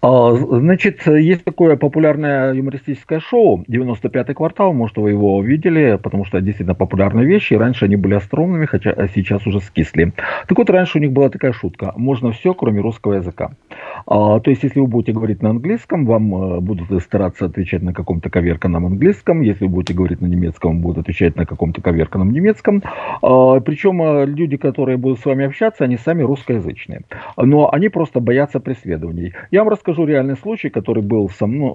А, 0.01 0.33
значит, 0.33 1.05
есть 1.07 1.43
такое 1.43 1.75
популярное 1.75 2.53
юмористическое 2.53 3.19
шоу 3.19 3.63
«95-й 3.67 4.33
квартал», 4.33 4.73
может, 4.73 4.97
вы 4.97 5.11
его 5.11 5.41
видели, 5.41 5.99
потому 6.01 6.25
что 6.25 6.41
действительно 6.41 6.75
популярные 6.75 7.25
вещи, 7.25 7.53
раньше 7.53 7.85
они 7.85 7.95
были 7.95 8.15
остроумными, 8.15 8.65
хотя 8.65 8.93
сейчас 9.13 9.45
уже 9.47 9.59
скисли. 9.61 10.13
Так 10.47 10.57
вот, 10.57 10.69
раньше 10.69 10.97
у 10.97 11.01
них 11.01 11.11
была 11.11 11.29
такая 11.29 11.51
шутка 11.51 11.93
«можно 11.95 12.31
все, 12.31 12.53
кроме 12.53 12.81
русского 12.81 13.13
языка». 13.13 13.51
А, 14.05 14.39
то 14.39 14.49
есть, 14.49 14.63
если 14.63 14.79
вы 14.79 14.87
будете 14.87 15.13
говорить 15.13 15.41
на 15.41 15.49
английском, 15.49 16.05
вам 16.05 16.35
э, 16.35 16.59
будут 16.61 17.03
стараться 17.03 17.45
отвечать 17.45 17.81
на 17.81 17.93
каком-то 17.93 18.29
коверканном 18.29 18.85
английском, 18.85 19.41
если 19.41 19.65
вы 19.65 19.71
будете 19.71 19.93
говорить 19.93 20.21
на 20.21 20.27
немецком, 20.27 20.81
будут 20.81 20.99
отвечать 20.99 21.35
на 21.35 21.45
каком-то 21.45 21.81
коверканном 21.81 22.31
немецком. 22.31 22.81
А, 23.21 23.59
причем 23.59 24.01
э, 24.01 24.25
люди, 24.25 24.57
которые 24.57 24.97
будут 24.97 25.19
с 25.19 25.25
вами 25.25 25.45
общаться, 25.45 25.83
они 25.83 25.97
сами 25.97 26.23
русскоязычные. 26.23 27.01
Но 27.37 27.71
они 27.71 27.89
просто 27.89 28.19
боятся 28.19 28.59
преследований. 28.59 29.33
Я 29.51 29.63
вам 29.67 29.73
расскажу 29.73 30.05
реальный 30.05 30.37
случай, 30.37 30.69
который 30.69 31.03
был 31.03 31.29
со 31.29 31.47
мной, 31.47 31.71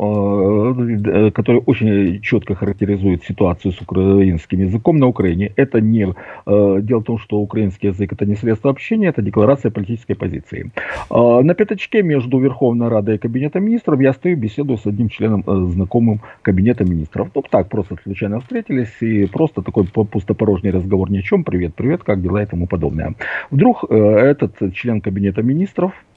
э, 1.05 1.31
который 1.31 1.63
очень 1.67 2.21
четко 2.23 2.55
характеризует 2.55 3.25
ситуацию 3.25 3.73
с 3.73 3.81
украинским 3.81 4.61
языком 4.61 4.97
на 4.97 5.07
Украине. 5.07 5.53
Это 5.57 5.81
не 5.81 6.15
дело 6.47 7.01
в 7.01 7.05
том, 7.05 7.19
что 7.19 7.37
украинский 7.37 7.91
язык 7.91 8.13
это 8.13 8.27
не 8.27 8.35
средство 8.35 8.71
общения, 8.71 9.09
это 9.09 9.23
декларация 9.23 9.71
политической 9.71 10.15
позиции. 10.15 10.71
На 11.11 11.55
пятачке 11.55 12.03
между 12.03 12.39
Верховной 12.39 12.89
Радой 12.89 13.15
и 13.15 13.19
Кабинетом 13.19 13.65
Министров 13.65 14.01
я 14.01 14.13
стою, 14.13 14.37
беседую 14.37 14.79
с 14.79 14.87
одним 14.87 15.09
членом 15.09 15.45
знакомым 15.71 16.21
Кабинета 16.43 16.85
Министров. 16.85 17.29
Ну, 17.35 17.43
так, 17.51 17.69
просто 17.69 17.97
случайно 18.03 18.41
встретились, 18.41 19.03
и 19.03 19.27
просто 19.27 19.63
такой 19.63 19.85
пустопорожний 19.85 20.73
разговор 20.73 21.11
ни 21.11 21.19
о 21.19 21.23
чем, 21.23 21.45
привет, 21.45 21.75
привет, 21.75 22.03
как 22.03 22.23
дела 22.23 22.43
и 22.43 22.47
тому 22.47 22.67
подобное. 22.67 23.15
Вдруг 23.51 23.85
этот 23.91 24.75
член 24.75 25.01
Кабинета 25.01 25.43
Министров 25.43 25.93
Э, 25.93 25.95
э, 25.95 26.12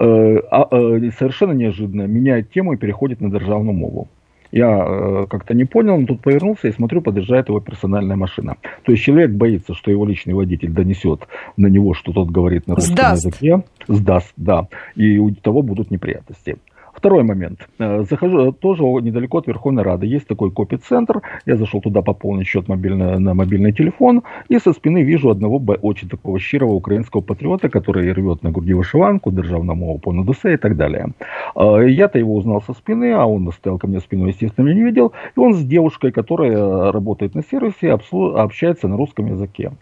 совершенно 0.00 1.52
неожиданно 1.52 2.06
меняет 2.06 2.50
тему 2.50 2.72
и 2.72 2.76
переходит 2.76 3.20
на 3.20 3.30
державную 3.30 3.76
мову. 3.76 4.08
Я 4.52 4.66
э, 4.68 5.26
как-то 5.28 5.54
не 5.54 5.64
понял, 5.64 5.96
но 5.96 6.06
тут 6.06 6.22
повернулся 6.22 6.68
и 6.68 6.72
смотрю, 6.72 7.02
подъезжает 7.02 7.48
его 7.48 7.60
персональная 7.60 8.16
машина. 8.16 8.56
То 8.84 8.92
есть 8.92 9.04
человек 9.04 9.30
боится, 9.30 9.74
что 9.74 9.90
его 9.92 10.04
личный 10.04 10.34
водитель 10.34 10.70
донесет 10.70 11.28
на 11.56 11.68
него, 11.68 11.94
что 11.94 12.12
тот 12.12 12.30
говорит 12.30 12.66
на 12.66 12.74
русском 12.74 12.96
Сдаст. 12.96 13.26
языке. 13.26 13.62
Сдаст, 13.86 14.32
да. 14.36 14.66
И 14.96 15.18
у 15.18 15.32
того 15.32 15.62
будут 15.62 15.92
неприятности. 15.92 16.56
Второй 16.94 17.22
момент. 17.22 17.68
Э, 17.78 18.04
захожу 18.08 18.52
тоже 18.52 18.82
недалеко 18.82 19.38
от 19.38 19.46
Верховной 19.46 19.82
Рады. 19.82 20.06
Есть 20.06 20.26
такой 20.26 20.50
копи-центр. 20.50 21.22
Я 21.46 21.56
зашел 21.56 21.80
туда 21.80 22.02
пополнить 22.02 22.46
счет 22.46 22.68
мобильно, 22.68 23.18
на 23.18 23.34
мобильный 23.34 23.72
телефон. 23.72 24.22
И 24.48 24.58
со 24.58 24.72
спины 24.72 25.02
вижу 25.02 25.30
одного 25.30 25.62
очень 25.82 26.08
такого 26.08 26.38
щирого 26.38 26.72
украинского 26.72 27.20
патриота, 27.20 27.68
который 27.68 28.12
рвет 28.12 28.42
на 28.42 28.50
груди 28.50 28.74
вышиванку, 28.74 29.30
державную 29.30 29.76
мову 29.76 29.98
по 29.98 30.12
надусе 30.12 30.54
и 30.54 30.56
так 30.56 30.76
далее. 30.76 31.08
Э, 31.54 31.88
я-то 31.88 32.18
его 32.18 32.34
узнал 32.34 32.62
со 32.62 32.72
спины, 32.74 33.12
а 33.12 33.24
он 33.24 33.50
стоял 33.52 33.78
ко 33.78 33.86
мне 33.86 34.00
спиной, 34.00 34.30
естественно, 34.30 34.66
меня 34.66 34.76
не 34.76 34.84
видел. 34.84 35.12
И 35.36 35.40
он 35.40 35.54
с 35.54 35.64
девушкой, 35.64 36.12
которая 36.12 36.92
работает 36.92 37.34
на 37.34 37.42
сервисе, 37.42 37.92
общается 37.92 38.88
на 38.88 38.96
русском 38.96 39.26
языке. 39.26 39.72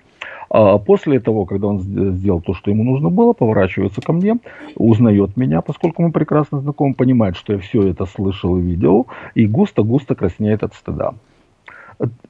А 0.50 0.78
после 0.78 1.20
того, 1.20 1.44
когда 1.44 1.66
он 1.66 1.80
сделал 1.80 2.40
то, 2.40 2.54
что 2.54 2.70
ему 2.70 2.84
нужно 2.84 3.10
было, 3.10 3.32
поворачивается 3.32 4.00
ко 4.00 4.12
мне, 4.12 4.38
узнает 4.76 5.36
меня, 5.36 5.60
поскольку 5.60 6.02
мы 6.02 6.10
прекрасно 6.10 6.60
знакомы, 6.60 6.94
понимает, 6.94 7.36
что 7.36 7.52
я 7.52 7.58
все 7.58 7.82
это 7.82 8.06
слышал 8.06 8.56
и 8.56 8.62
видел, 8.62 9.06
и 9.34 9.46
густо-густо 9.46 10.14
краснеет 10.14 10.62
от 10.62 10.74
стыда. 10.74 11.14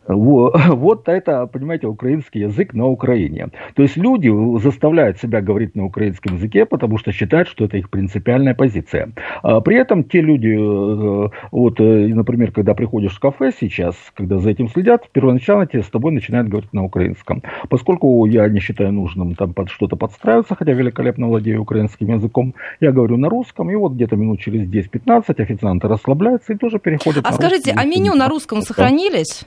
Вот 0.68 1.08
это, 1.08 1.46
понимаете, 1.46 1.86
украинский 1.86 2.42
язык 2.42 2.74
на 2.74 2.86
Украине. 2.86 3.48
То 3.74 3.82
есть 3.82 3.96
люди 3.96 4.30
заставляют 4.58 5.18
себя 5.18 5.40
говорить 5.40 5.76
на 5.76 5.84
украинском 5.84 6.36
языке, 6.36 6.64
потому 6.64 6.98
что 6.98 7.12
считают, 7.12 7.48
что 7.48 7.64
это 7.64 7.76
их 7.76 7.90
принципиальная 7.90 8.54
позиция. 8.54 9.12
А 9.42 9.60
при 9.60 9.76
этом 9.76 10.04
те 10.04 10.20
люди, 10.20 10.48
э, 10.48 11.28
вот, 11.52 11.80
э, 11.80 12.08
например, 12.14 12.52
когда 12.52 12.74
приходишь 12.74 13.16
в 13.16 13.20
кафе 13.20 13.52
сейчас, 13.60 13.94
когда 14.14 14.38
за 14.38 14.50
этим 14.50 14.68
следят, 14.68 15.08
первоначально 15.12 15.66
тебе 15.66 15.82
с 15.82 15.90
тобой 15.90 16.12
начинают 16.12 16.48
говорить 16.48 16.72
на 16.72 16.84
украинском. 16.84 17.42
Поскольку 17.68 18.24
я 18.26 18.48
не 18.48 18.60
считаю 18.60 18.92
нужным 18.92 19.34
там 19.34 19.52
под 19.52 19.68
что-то 19.68 19.96
подстраиваться, 19.96 20.54
хотя 20.54 20.72
великолепно 20.72 21.26
владею 21.26 21.60
украинским 21.60 22.08
языком, 22.08 22.54
я 22.80 22.92
говорю 22.92 23.16
на 23.16 23.28
русском, 23.28 23.70
и 23.70 23.74
вот 23.74 23.92
где-то 23.92 24.16
минут 24.16 24.40
через 24.40 24.68
10-15 24.68 25.42
официанты 25.42 25.88
расслабляются 25.88 26.52
и 26.52 26.56
тоже 26.56 26.78
переходят 26.78 27.26
а 27.26 27.30
на 27.30 27.34
скажите, 27.34 27.72
русский. 27.72 27.76
а 27.76 27.84
меню 27.84 28.14
на 28.14 28.28
русском 28.28 28.62
сохранились? 28.62 29.44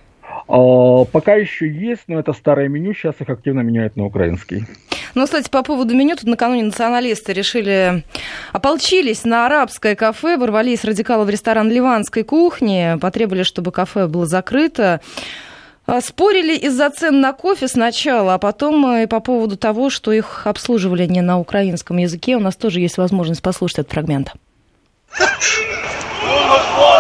А, 0.54 1.06
пока 1.06 1.36
еще 1.36 1.72
есть, 1.72 2.02
но 2.08 2.20
это 2.20 2.34
старое 2.34 2.68
меню, 2.68 2.94
сейчас 2.94 3.16
их 3.22 3.30
активно 3.30 3.62
меняют 3.62 3.96
на 3.96 4.06
украинский. 4.06 4.66
Ну, 5.16 5.24
кстати, 5.24 5.50
по 5.50 5.64
поводу 5.64 5.96
меню, 5.96 6.18
тут 6.18 6.26
накануне 6.26 6.64
националисты 6.64 7.32
решили, 7.32 8.04
ополчились 8.52 9.24
на 9.24 9.46
арабское 9.46 9.96
кафе, 9.96 10.36
ворвались 10.36 10.84
радикалы 10.84 11.24
в 11.24 11.30
ресторан 11.30 11.70
ливанской 11.70 12.24
кухни, 12.24 12.98
потребовали, 13.00 13.44
чтобы 13.44 13.72
кафе 13.72 14.08
было 14.08 14.26
закрыто. 14.26 15.00
А, 15.86 16.02
Спорили 16.02 16.58
из-за 16.58 16.90
цен 16.90 17.22
на 17.22 17.32
кофе 17.32 17.70
сначала, 17.70 18.34
а 18.34 18.38
потом 18.38 18.98
и 18.98 19.08
по 19.08 19.22
поводу 19.22 19.56
того, 19.56 19.90
что 19.90 20.12
их 20.12 20.46
обслуживали 20.46 21.06
не 21.06 21.22
на 21.22 21.40
украинском 21.40 21.96
языке. 21.96 22.36
У 22.36 22.42
нас 22.42 22.58
тоже 22.58 22.82
есть 22.82 22.98
возможность 22.98 23.42
послушать 23.42 23.80
этот 23.80 23.94
фрагмент. 23.94 24.34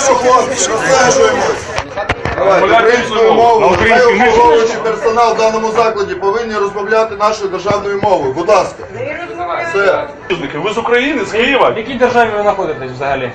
Сідаємо, 0.00 0.32
хлопці, 0.32 0.70
розсаджуємось. 0.70 1.62
Українською 2.62 3.34
мовою. 3.34 3.76
Хай 4.68 4.76
персонал 4.82 5.34
в 5.34 5.38
даному 5.38 5.72
закладі 5.72 6.14
повинні 6.14 6.54
розмовляти 6.54 7.16
нашою 7.16 7.48
державною 7.48 8.00
мовою. 8.02 8.32
Будь 8.32 8.48
ласка. 8.48 8.84
Все. 9.68 10.08
Ви 10.54 10.72
з 10.72 10.78
України, 10.78 11.24
з 11.24 11.32
Києва? 11.32 11.70
В 11.70 11.78
якій 11.78 11.94
державі 11.94 12.30
ви 12.36 12.42
знаходитесь 12.42 12.90
взагалі? 12.90 13.32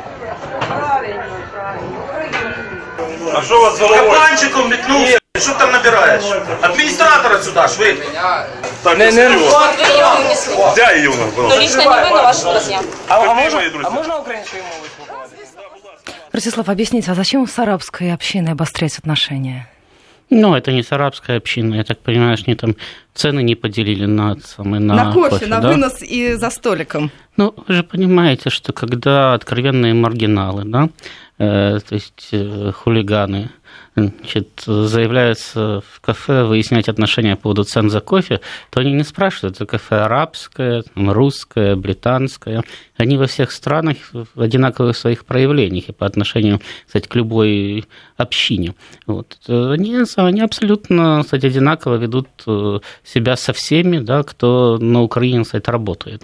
А 3.34 3.42
що 3.42 3.60
у 3.60 3.62
вас 3.62 3.78
за? 3.78 3.88
Кабанчиком 3.88 4.70
метнулся. 4.70 5.18
Что 5.38 5.54
там 5.54 5.72
набираешь? 5.72 6.24
Администратора 6.62 7.42
сюда, 7.42 7.68
швы. 7.68 7.98
Так, 8.84 8.98
Не, 8.98 9.12
не. 9.12 9.30
Де 10.76 10.96
її 10.96 11.08
у 11.08 11.16
нас 11.16 11.34
була? 11.36 11.56
Лично 11.56 11.82
не 11.84 11.88
вы, 11.88 12.10
но. 12.10 12.18
А, 13.08 13.20
а, 13.20 13.34
можна, 13.34 13.70
друзі? 13.70 13.86
а 13.86 13.90
можна 13.90 14.16
українською 14.16 14.64
мовою? 14.64 15.01
Ростислав, 16.32 16.70
объясните, 16.70 17.12
а 17.12 17.16
зачем 17.16 17.48
с 17.48 17.60
арабской 17.60 18.14
общиной 18.14 18.54
обострять 18.54 18.98
отношения? 18.98 19.68
Ну, 20.30 20.56
это 20.56 20.72
не 20.72 20.82
с 20.82 20.92
арабской 20.94 21.36
общиной, 21.38 21.78
я 21.78 21.84
так 21.84 22.00
понимаю, 22.00 22.38
что 22.38 22.46
они 22.48 22.56
там 22.56 22.76
цены 23.14 23.44
не 23.44 23.56
поделили 23.56 24.06
на, 24.06 24.38
самые, 24.40 24.80
на, 24.80 24.96
На, 24.96 25.14
кофе, 25.14 25.46
на 25.46 25.60
да? 25.60 25.68
вынос 25.68 26.02
и 26.02 26.36
за 26.36 26.50
столиком. 26.50 27.12
Ну, 27.36 27.54
вы 27.68 27.74
же 27.74 27.84
понимаете, 27.84 28.50
что 28.50 28.72
когда 28.72 29.34
откровенные 29.34 29.94
маргиналы, 29.94 30.64
да, 30.64 30.88
э, 31.38 31.80
то 31.88 31.96
есть 31.96 32.30
э, 32.32 32.72
хулиганы, 32.72 33.50
значит, 33.96 34.64
заявляются 34.66 35.82
в 35.88 36.00
кафе 36.02 36.44
выяснять 36.44 36.88
отношения 36.88 37.36
по 37.36 37.44
поводу 37.44 37.64
цен 37.64 37.90
за 37.90 38.00
кофе, 38.00 38.40
то 38.70 38.80
они 38.80 38.94
не 38.94 39.04
спрашивают, 39.04 39.56
это 39.56 39.66
кафе 39.66 39.98
арабское, 40.02 40.84
русское, 40.96 41.76
британское. 41.76 42.64
Они 42.98 43.18
во 43.18 43.26
всех 43.26 43.52
странах 43.52 43.98
в 44.14 44.42
одинаковых 44.42 44.96
своих 44.96 45.26
проявлениях 45.26 45.90
и 45.90 45.92
по 45.92 46.06
отношению, 46.06 46.62
кстати, 46.86 47.08
к 47.08 47.16
любой 47.16 47.86
общине. 48.16 48.76
Вот. 49.08 49.38
Они, 49.48 49.98
они 50.16 50.42
абсолютно, 50.42 51.22
кстати, 51.24 51.48
одинаково 51.48 51.96
ведут 51.96 52.28
э, 52.46 52.80
себя 53.04 53.36
со 53.36 53.54
всеми, 53.54 54.00
да, 54.00 54.24
кто 54.24 54.78
на 54.80 55.02
Украине, 55.02 55.44
кстати, 55.44 55.70
работает. 55.70 56.24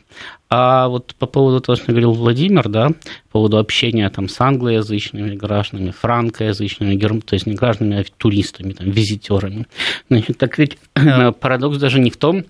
А 0.49 0.87
вот 0.87 1.13
по 1.15 1.25
поводу 1.25 1.59
того, 1.59 1.75
что 1.75 1.91
говорил 1.91 2.13
Владимир, 2.13 2.69
да, 2.69 2.89
по 2.89 3.33
поводу 3.33 3.57
общения 3.57 4.09
там, 4.09 4.29
с 4.29 4.39
англоязычными 4.39 5.35
гражданами, 5.35 5.91
франкоязычными, 5.91 6.95
герм- 6.95 7.21
то 7.21 7.35
есть 7.37 7.47
не 7.47 7.55
гражданами, 7.55 8.01
а 8.01 8.05
туристами, 8.17 8.73
там, 8.73 8.89
визитерами. 8.89 9.65
Значит, 10.09 10.37
так 10.37 10.57
ведь 10.57 10.77
э, 10.95 11.31
парадокс 11.31 11.77
даже 11.77 11.99
не 11.99 12.09
в 12.09 12.17
том, 12.17 12.45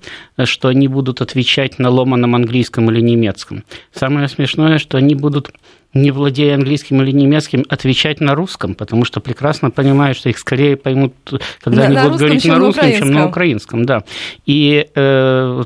что 0.46 0.68
они 0.68 0.88
будут 0.88 1.22
отвечать 1.22 1.80
на 1.80 1.90
ломаном 1.90 2.36
английском 2.36 2.90
или 2.92 3.02
немецком. 3.02 3.64
Самое 3.94 4.28
смешное, 4.28 4.78
что 4.78 4.98
они 4.98 5.16
будут 5.16 5.52
не 5.94 6.12
владея 6.12 6.56
английским 6.56 7.02
или 7.02 7.12
немецким, 7.12 7.66
отвечать 7.70 8.20
на 8.22 8.36
русском, 8.36 8.76
потому 8.76 9.06
что 9.06 9.20
прекрасно 9.20 9.72
понимают, 9.72 10.18
что 10.18 10.30
их 10.30 10.38
скорее 10.38 10.76
поймут, 10.78 11.14
когда 11.62 11.82
На- 11.82 11.86
они 11.88 11.96
на 11.96 12.04
будут 12.04 12.12
русском, 12.22 12.28
говорить 12.28 12.46
на 12.46 12.54
на 12.54 12.60
русском, 12.60 12.92
чем 12.94 13.12
на 13.12 13.26
украинском. 13.28 13.86
да. 13.86 14.04
И 14.46 14.88
э, 14.94 15.64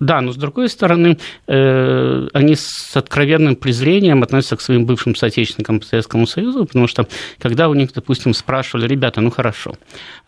да, 0.00 0.20
но 0.20 0.32
с 0.32 0.36
другой 0.36 0.68
стороны, 0.68 1.18
э, 1.46 2.28
они 2.32 2.54
с 2.54 2.96
откровенным 2.96 3.56
презрением 3.56 4.22
относятся 4.22 4.56
к 4.56 4.60
своим 4.60 4.86
бывшим 4.86 5.14
соотечественникам 5.14 5.80
по 5.80 5.86
Советскому 5.86 6.26
Союзу, 6.26 6.64
потому 6.64 6.86
что 6.86 7.06
когда 7.38 7.68
у 7.68 7.74
них, 7.74 7.92
допустим, 7.92 8.34
спрашивали, 8.34 8.86
ребята, 8.86 9.20
ну 9.20 9.30
хорошо, 9.30 9.74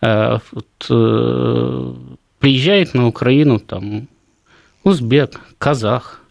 э, 0.01 0.37
вот, 0.51 0.67
э, 0.89 1.93
приезжает 2.39 2.93
на 2.93 3.07
Украину 3.07 3.59
там 3.59 4.07
узбек, 4.83 5.39
казах, 5.57 6.21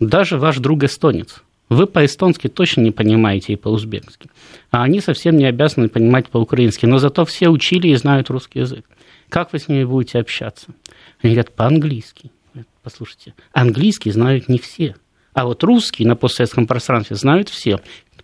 даже 0.00 0.38
ваш 0.38 0.58
друг 0.58 0.82
эстонец. 0.84 1.42
Вы 1.74 1.86
по-эстонски 1.86 2.48
точно 2.48 2.82
не 2.82 2.92
понимаете 2.92 3.52
и 3.52 3.56
по-узбекски. 3.56 4.30
А 4.70 4.84
они 4.84 5.00
совсем 5.00 5.36
не 5.36 5.44
обязаны 5.44 5.88
понимать 5.88 6.28
по-украински. 6.28 6.86
Но 6.86 6.98
зато 6.98 7.24
все 7.24 7.48
учили 7.48 7.88
и 7.88 7.96
знают 7.96 8.30
русский 8.30 8.60
язык. 8.60 8.84
Как 9.28 9.52
вы 9.52 9.58
с 9.58 9.68
ними 9.68 9.84
будете 9.84 10.20
общаться? 10.20 10.68
Они 11.20 11.34
говорят, 11.34 11.52
по-английски. 11.52 12.30
Послушайте, 12.82 13.34
английский 13.52 14.10
знают 14.12 14.48
не 14.48 14.58
все. 14.58 14.94
А 15.32 15.46
вот 15.46 15.64
русский 15.64 16.04
на 16.04 16.14
постсоветском 16.14 16.66
пространстве 16.66 17.16
знают 17.16 17.48
все. 17.48 17.80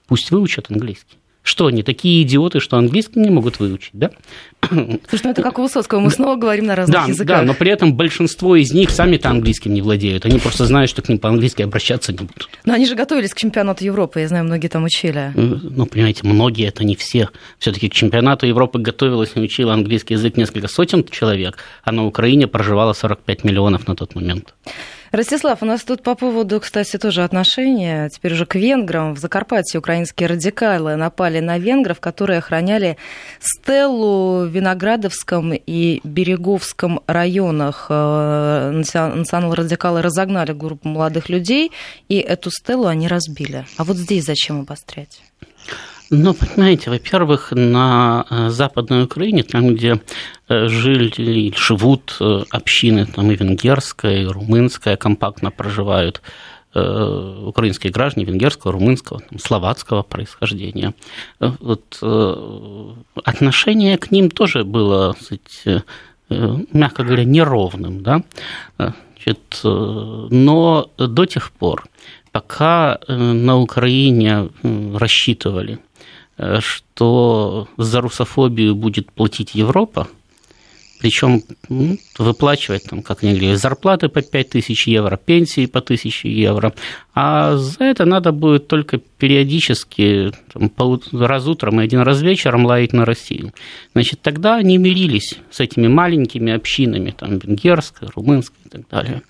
Пусть 0.06 0.30
выучат 0.30 0.70
английский. 0.70 1.16
Что 1.42 1.66
они, 1.66 1.82
такие 1.82 2.22
идиоты, 2.22 2.60
что 2.60 2.76
английский 2.76 3.18
не 3.18 3.30
могут 3.30 3.60
выучить, 3.60 3.92
да? 3.94 4.10
Слушай, 4.68 5.22
ну 5.24 5.30
это 5.30 5.42
как 5.42 5.58
у 5.58 5.62
Высоцкого, 5.62 6.00
мы 6.00 6.10
снова 6.10 6.36
говорим 6.36 6.66
на 6.66 6.76
разных 6.76 6.94
Да, 6.94 7.06
языках. 7.06 7.26
да, 7.38 7.42
но 7.42 7.54
при 7.54 7.70
этом 7.70 7.94
большинство 7.94 8.56
из 8.56 8.72
них 8.72 8.90
сами-то 8.90 9.30
английским 9.30 9.72
не 9.72 9.80
владеют. 9.80 10.26
Они 10.26 10.38
просто 10.38 10.66
знают, 10.66 10.90
что 10.90 11.00
к 11.00 11.08
ним 11.08 11.18
по-английски 11.18 11.62
обращаться 11.62 12.12
не 12.12 12.18
будут. 12.18 12.50
Но 12.66 12.74
они 12.74 12.84
же 12.84 12.94
готовились 12.94 13.32
к 13.32 13.38
чемпионату 13.38 13.84
Европы, 13.84 14.20
я 14.20 14.28
знаю, 14.28 14.44
многие 14.44 14.68
там 14.68 14.84
учили. 14.84 15.32
Ну, 15.34 15.86
понимаете, 15.86 16.20
многие, 16.26 16.68
это 16.68 16.84
не 16.84 16.94
все. 16.94 17.30
Все-таки 17.58 17.88
к 17.88 17.94
чемпионату 17.94 18.46
Европы 18.46 18.78
готовилась 18.78 19.32
и 19.34 19.40
учила 19.40 19.72
английский 19.72 20.14
язык 20.14 20.36
несколько 20.36 20.68
сотен 20.68 21.04
человек, 21.04 21.56
а 21.82 21.92
на 21.92 22.04
Украине 22.06 22.46
проживало 22.48 22.92
45 22.92 23.44
миллионов 23.44 23.88
на 23.88 23.96
тот 23.96 24.14
момент. 24.14 24.54
Ростислав, 25.12 25.62
у 25.62 25.66
нас 25.66 25.82
тут 25.82 26.02
по 26.04 26.14
поводу, 26.14 26.60
кстати, 26.60 26.96
тоже 26.96 27.24
отношения, 27.24 28.08
теперь 28.10 28.34
уже 28.34 28.46
к 28.46 28.54
венграм. 28.54 29.14
В 29.14 29.18
Закарпатье 29.18 29.80
украинские 29.80 30.28
радикалы 30.28 30.94
напали 30.94 31.40
на 31.40 31.58
венгров, 31.58 31.98
которые 31.98 32.38
охраняли 32.38 32.96
стеллу 33.40 34.44
в 34.44 34.50
Виноградовском 34.50 35.52
и 35.54 36.00
Береговском 36.04 37.00
районах. 37.08 37.86
Э, 37.88 38.70
Национал-радикалы 38.70 40.00
разогнали 40.00 40.52
группу 40.52 40.88
молодых 40.88 41.28
людей, 41.28 41.72
и 42.08 42.18
эту 42.18 42.52
стеллу 42.52 42.86
они 42.86 43.08
разбили. 43.08 43.66
А 43.78 43.84
вот 43.84 43.96
здесь 43.96 44.24
зачем 44.24 44.60
обострять? 44.60 45.22
Ну, 46.12 46.34
понимаете, 46.34 46.90
во-первых, 46.90 47.52
на 47.52 48.26
э, 48.28 48.48
Западной 48.48 49.04
Украине, 49.04 49.44
там, 49.44 49.74
где 49.74 50.00
э, 50.48 50.66
жили 50.66 51.08
или 51.16 51.54
живут 51.56 52.16
э, 52.20 52.42
общины, 52.50 53.06
там 53.06 53.30
и 53.30 53.36
венгерская, 53.36 54.22
и 54.22 54.26
румынская, 54.26 54.96
компактно 54.96 55.50
проживают 55.50 56.20
украинские 56.72 57.92
граждане 57.92 58.26
венгерского, 58.26 58.72
румынского, 58.72 59.18
там, 59.28 59.40
словацкого 59.40 60.04
происхождения. 60.04 60.94
Вот, 61.40 61.98
отношение 63.24 63.98
к 63.98 64.12
ним 64.12 64.30
тоже 64.30 64.62
было, 64.62 65.16
э, 65.64 65.80
мягко 66.72 67.02
говоря, 67.02 67.24
неровным, 67.24 68.04
да? 68.04 68.22
Значит, 68.78 69.60
но 69.64 70.90
до 70.96 71.24
тех 71.26 71.50
пор, 71.50 71.88
пока 72.30 73.00
на 73.08 73.58
Украине 73.58 74.48
рассчитывали, 74.62 75.80
что 76.60 77.68
за 77.76 78.00
русофобию 78.00 78.74
будет 78.74 79.12
платить 79.12 79.54
Европа, 79.54 80.08
причем 81.00 81.42
ну, 81.70 81.96
выплачивать, 82.18 82.84
там, 82.84 83.02
как 83.02 83.22
они 83.22 83.32
говорили, 83.32 83.54
зарплаты 83.54 84.08
по 84.08 84.20
5 84.20 84.50
тысяч 84.50 84.86
евро, 84.86 85.16
пенсии 85.16 85.64
по 85.64 85.78
1000 85.78 86.28
евро, 86.28 86.74
а 87.14 87.56
за 87.56 87.84
это 87.84 88.04
надо 88.04 88.32
будет 88.32 88.68
только 88.68 88.98
периодически 88.98 90.32
там, 90.52 90.70
раз 91.12 91.46
утром 91.46 91.80
и 91.80 91.84
один 91.84 92.00
раз 92.00 92.20
вечером 92.20 92.66
лаять 92.66 92.92
на 92.92 93.06
Россию. 93.06 93.54
Значит, 93.94 94.20
тогда 94.20 94.56
они 94.56 94.76
мирились 94.76 95.38
с 95.50 95.60
этими 95.60 95.88
маленькими 95.88 96.52
общинами, 96.52 97.14
там, 97.16 97.38
венгерской, 97.38 98.08
румынской 98.14 98.58
и 98.66 98.68
так 98.68 98.88
далее. 98.88 99.22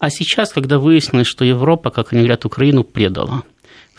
А 0.00 0.10
сейчас, 0.10 0.52
когда 0.52 0.80
выяснилось, 0.80 1.28
что 1.28 1.44
Европа, 1.44 1.90
как 1.90 2.12
они 2.12 2.22
говорят, 2.22 2.44
Украину 2.44 2.82
предала, 2.82 3.44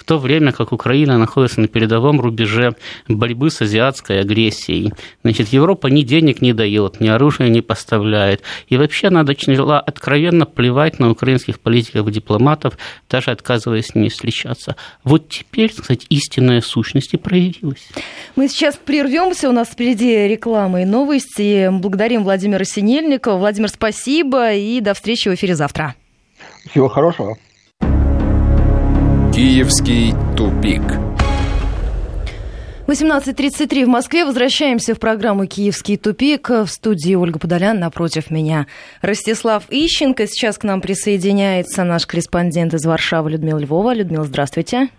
в 0.04 0.06
то 0.06 0.18
время 0.18 0.52
как 0.52 0.74
Украина 0.74 1.18
находится 1.18 1.62
на 1.62 1.70
передовом 1.70 2.20
рубеже 2.20 2.76
борьбы 3.08 3.50
с 3.50 3.62
азиатской 3.62 4.20
агрессией. 4.20 4.92
Значит, 5.24 5.48
Европа 5.54 5.88
ни 5.88 6.02
денег 6.02 6.42
не 6.42 6.52
дает, 6.52 7.00
ни 7.00 7.08
оружия 7.08 7.48
не 7.48 7.62
поставляет. 7.62 8.42
И 8.68 8.76
вообще 8.76 9.08
она 9.08 9.24
начала 9.24 9.80
откровенно 9.80 10.46
плевать 10.46 11.00
на 11.00 11.10
украинских 11.10 11.62
политиков 11.62 12.06
и 12.06 12.12
дипломатов, 12.12 12.78
даже 13.10 13.32
отказываясь 13.32 13.88
с 13.88 13.96
ними 13.96 14.10
встречаться. 14.10 14.76
Вот 15.06 15.30
теперь, 15.30 15.72
кстати, 15.74 16.06
истинная 16.10 16.60
сущность 16.60 17.14
и 17.14 17.18
проявилась. 17.18 17.88
Мы 18.36 18.50
сейчас 18.50 18.76
прервемся, 18.76 19.48
у 19.48 19.54
нас 19.54 19.70
впереди 19.70 20.28
реклама 20.28 20.82
и 20.82 20.86
новости. 20.86 21.70
Благодарим 21.72 22.24
Владимира 22.24 22.66
Синельникова. 22.66 23.38
Владимир, 23.38 23.70
спасибо 23.70 24.52
и 24.52 24.82
до 24.82 24.96
встречи 24.96 25.30
в 25.30 25.36
эфире 25.36 25.56
завтра. 25.56 25.96
Всего 26.70 26.90
хорошего. 26.90 27.38
Киевский 29.34 30.14
тупик. 30.38 30.84
18.33 32.86 33.86
в 33.86 33.88
Москве. 33.88 34.26
Возвращаемся 34.26 34.94
в 34.94 35.00
программу 35.00 35.48
«Киевский 35.48 35.98
тупик». 35.98 36.50
В 36.50 36.68
студии 36.68 37.16
Ольга 37.16 37.40
Подолян, 37.40 37.80
напротив 37.80 38.30
меня 38.30 38.68
Ростислав 39.02 39.64
Ищенко. 39.72 40.28
Сейчас 40.28 40.60
к 40.60 40.64
нам 40.64 40.82
присоединяется 40.82 41.84
наш 41.84 42.06
корреспондент 42.06 42.76
из 42.76 42.86
Варшавы 42.86 43.32
Людмила 43.32 43.58
Львова. 43.58 43.96
Людмила, 43.96 44.26
здравствуйте. 44.26 44.90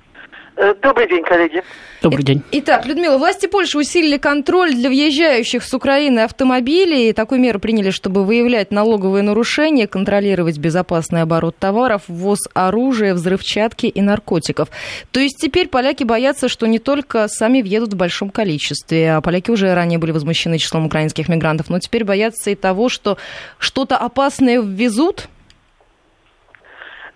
Э, 0.57 0.73
добрый 0.81 1.09
день, 1.09 1.23
коллеги. 1.25 1.63
Добрый 2.01 2.23
день. 2.23 2.43
Итак, 2.53 2.87
Людмила, 2.87 3.19
власти 3.19 3.47
Польши 3.47 3.79
усилили 3.79 4.19
контроль 4.19 4.75
для 4.75 4.89
въезжающих 4.89 5.65
с 5.65 5.75
Украины 5.75 6.21
автомобилей. 6.21 7.13
Такую 7.13 7.41
меру 7.41 7.59
приняли, 7.59 7.91
чтобы 7.91 8.25
выявлять 8.25 8.71
налоговые 8.71 9.23
нарушения, 9.23 9.89
контролировать 9.89 10.59
безопасный 10.59 11.23
оборот 11.23 11.57
товаров, 11.57 12.03
ввоз 12.07 12.41
оружия, 12.53 13.15
взрывчатки 13.15 13.87
и 13.87 14.01
наркотиков. 14.01 14.69
То 15.11 15.19
есть 15.19 15.39
теперь 15.41 15.69
поляки 15.69 16.05
боятся, 16.05 16.49
что 16.49 16.67
не 16.67 16.79
только 16.79 17.27
сами 17.27 17.61
въедут 17.63 17.95
в 17.95 17.97
большом 17.97 18.31
количестве, 18.31 19.15
а 19.15 19.21
поляки 19.21 19.51
уже 19.51 19.75
ранее 19.75 19.99
были 19.99 20.13
возмущены 20.13 20.59
числом 20.59 20.87
украинских 20.87 21.29
мигрантов, 21.29 21.69
но 21.69 21.81
теперь 21.81 22.05
боятся 22.05 22.51
и 22.51 22.55
того, 22.55 22.89
что 22.89 23.19
что-то 23.59 23.97
опасное 23.97 24.61
ввезут, 24.61 25.29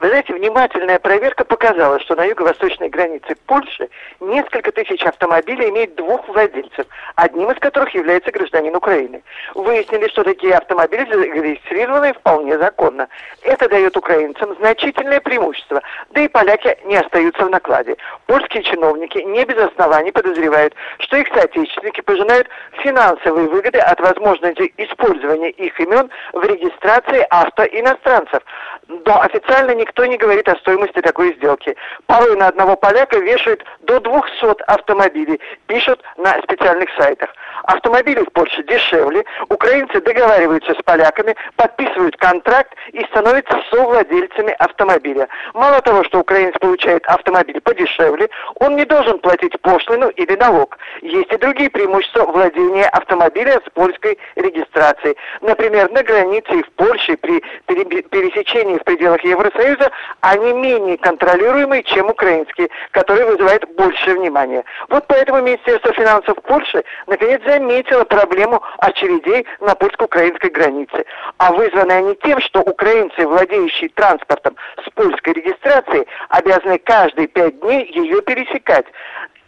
вы 0.00 0.08
знаете, 0.08 0.32
внимательная 0.32 0.98
проверка 1.00 1.44
показала, 1.44 1.98
что 2.00 2.14
на 2.14 2.24
юго-восточной 2.24 2.88
границе 2.88 3.34
Польши 3.46 3.88
несколько 4.20 4.70
тысяч 4.70 5.02
автомобилей 5.04 5.70
имеют 5.70 5.96
двух 5.96 6.28
владельцев, 6.28 6.86
одним 7.16 7.50
из 7.50 7.58
которых 7.58 7.92
является 7.94 8.30
гражданин 8.30 8.74
Украины. 8.76 9.22
Выяснили, 9.54 10.08
что 10.08 10.22
такие 10.22 10.54
автомобили 10.54 11.04
зарегистрированы 11.10 12.12
вполне 12.14 12.58
законно. 12.58 13.08
Это 13.42 13.68
дает 13.68 13.96
украинцам 13.96 14.54
значительное 14.56 15.20
преимущество, 15.20 15.82
да 16.10 16.20
и 16.20 16.28
поляки 16.28 16.78
не 16.84 16.96
остаются 16.96 17.44
в 17.44 17.50
накладе. 17.50 17.96
Польские 18.26 18.62
чиновники 18.62 19.18
не 19.18 19.44
без 19.44 19.58
оснований 19.58 20.12
подозревают, 20.12 20.74
что 20.98 21.16
их 21.16 21.26
соотечественники 21.34 22.02
пожинают 22.02 22.48
финансовые 22.82 23.48
выгоды 23.48 23.78
от 23.78 23.98
возможности 24.00 24.72
использования 24.76 25.50
их 25.50 25.78
имен 25.80 26.08
в 26.32 26.44
регистрации 26.44 27.26
автоиностранцев. 27.30 28.42
Но 28.86 29.20
официально 29.20 29.72
никто 29.72 30.04
не 30.06 30.16
говорит 30.16 30.48
о 30.48 30.56
стоимости 30.56 31.00
такой 31.00 31.34
сделки. 31.34 31.76
Порой 32.06 32.36
на 32.36 32.48
одного 32.48 32.76
поляка 32.76 33.18
вешают 33.18 33.64
до 33.80 34.00
200 34.00 34.62
автомобилей, 34.66 35.40
пишут 35.66 36.02
на 36.16 36.40
специальных 36.42 36.88
сайтах. 36.96 37.30
Автомобили 37.64 38.20
в 38.20 38.32
Польше 38.32 38.62
дешевле, 38.62 39.24
украинцы 39.48 40.00
договариваются 40.00 40.74
с 40.74 40.82
поляками, 40.82 41.34
подписывают 41.56 42.16
контракт 42.16 42.72
и 42.92 43.04
становятся 43.06 43.60
совладельцами 43.70 44.54
автомобиля. 44.58 45.28
Мало 45.54 45.80
того, 45.82 46.04
что 46.04 46.20
украинец 46.20 46.54
получает 46.60 47.04
автомобиль 47.06 47.60
подешевле, 47.60 48.28
он 48.56 48.76
не 48.76 48.84
должен 48.84 49.18
платить 49.18 49.60
пошлину 49.60 50.08
или 50.08 50.34
налог. 50.36 50.78
Есть 51.02 51.32
и 51.32 51.36
другие 51.36 51.70
преимущества 51.70 52.24
владения 52.24 52.88
автомобиля 52.88 53.60
с 53.66 53.70
польской 53.70 54.18
регистрацией. 54.36 55.16
Например, 55.40 55.90
на 55.90 56.02
границе 56.02 56.60
и 56.60 56.62
в 56.62 56.70
Польше 56.72 57.16
при 57.16 57.40
пересечении 57.66 58.67
в 58.76 58.84
пределах 58.84 59.22
Евросоюза 59.24 59.90
они 60.20 60.52
менее 60.52 60.98
контролируемые, 60.98 61.82
чем 61.84 62.10
украинские, 62.10 62.68
которые 62.90 63.26
вызывают 63.26 63.64
больше 63.76 64.14
внимания. 64.14 64.64
Вот 64.88 65.04
поэтому 65.06 65.40
Министерство 65.40 65.92
финансов 65.92 66.36
Польши 66.42 66.84
наконец 67.06 67.40
заметило 67.44 68.04
проблему 68.04 68.62
очередей 68.78 69.46
на 69.60 69.74
польско-украинской 69.74 70.50
границе. 70.50 71.04
А 71.38 71.52
вызваны 71.52 71.92
они 71.92 72.14
тем, 72.16 72.40
что 72.40 72.60
украинцы, 72.60 73.26
владеющие 73.26 73.90
транспортом 73.90 74.56
с 74.84 74.90
польской 74.90 75.34
регистрацией, 75.34 76.06
обязаны 76.28 76.78
каждые 76.78 77.28
пять 77.28 77.60
дней 77.60 77.90
ее 77.94 78.20
пересекать. 78.22 78.86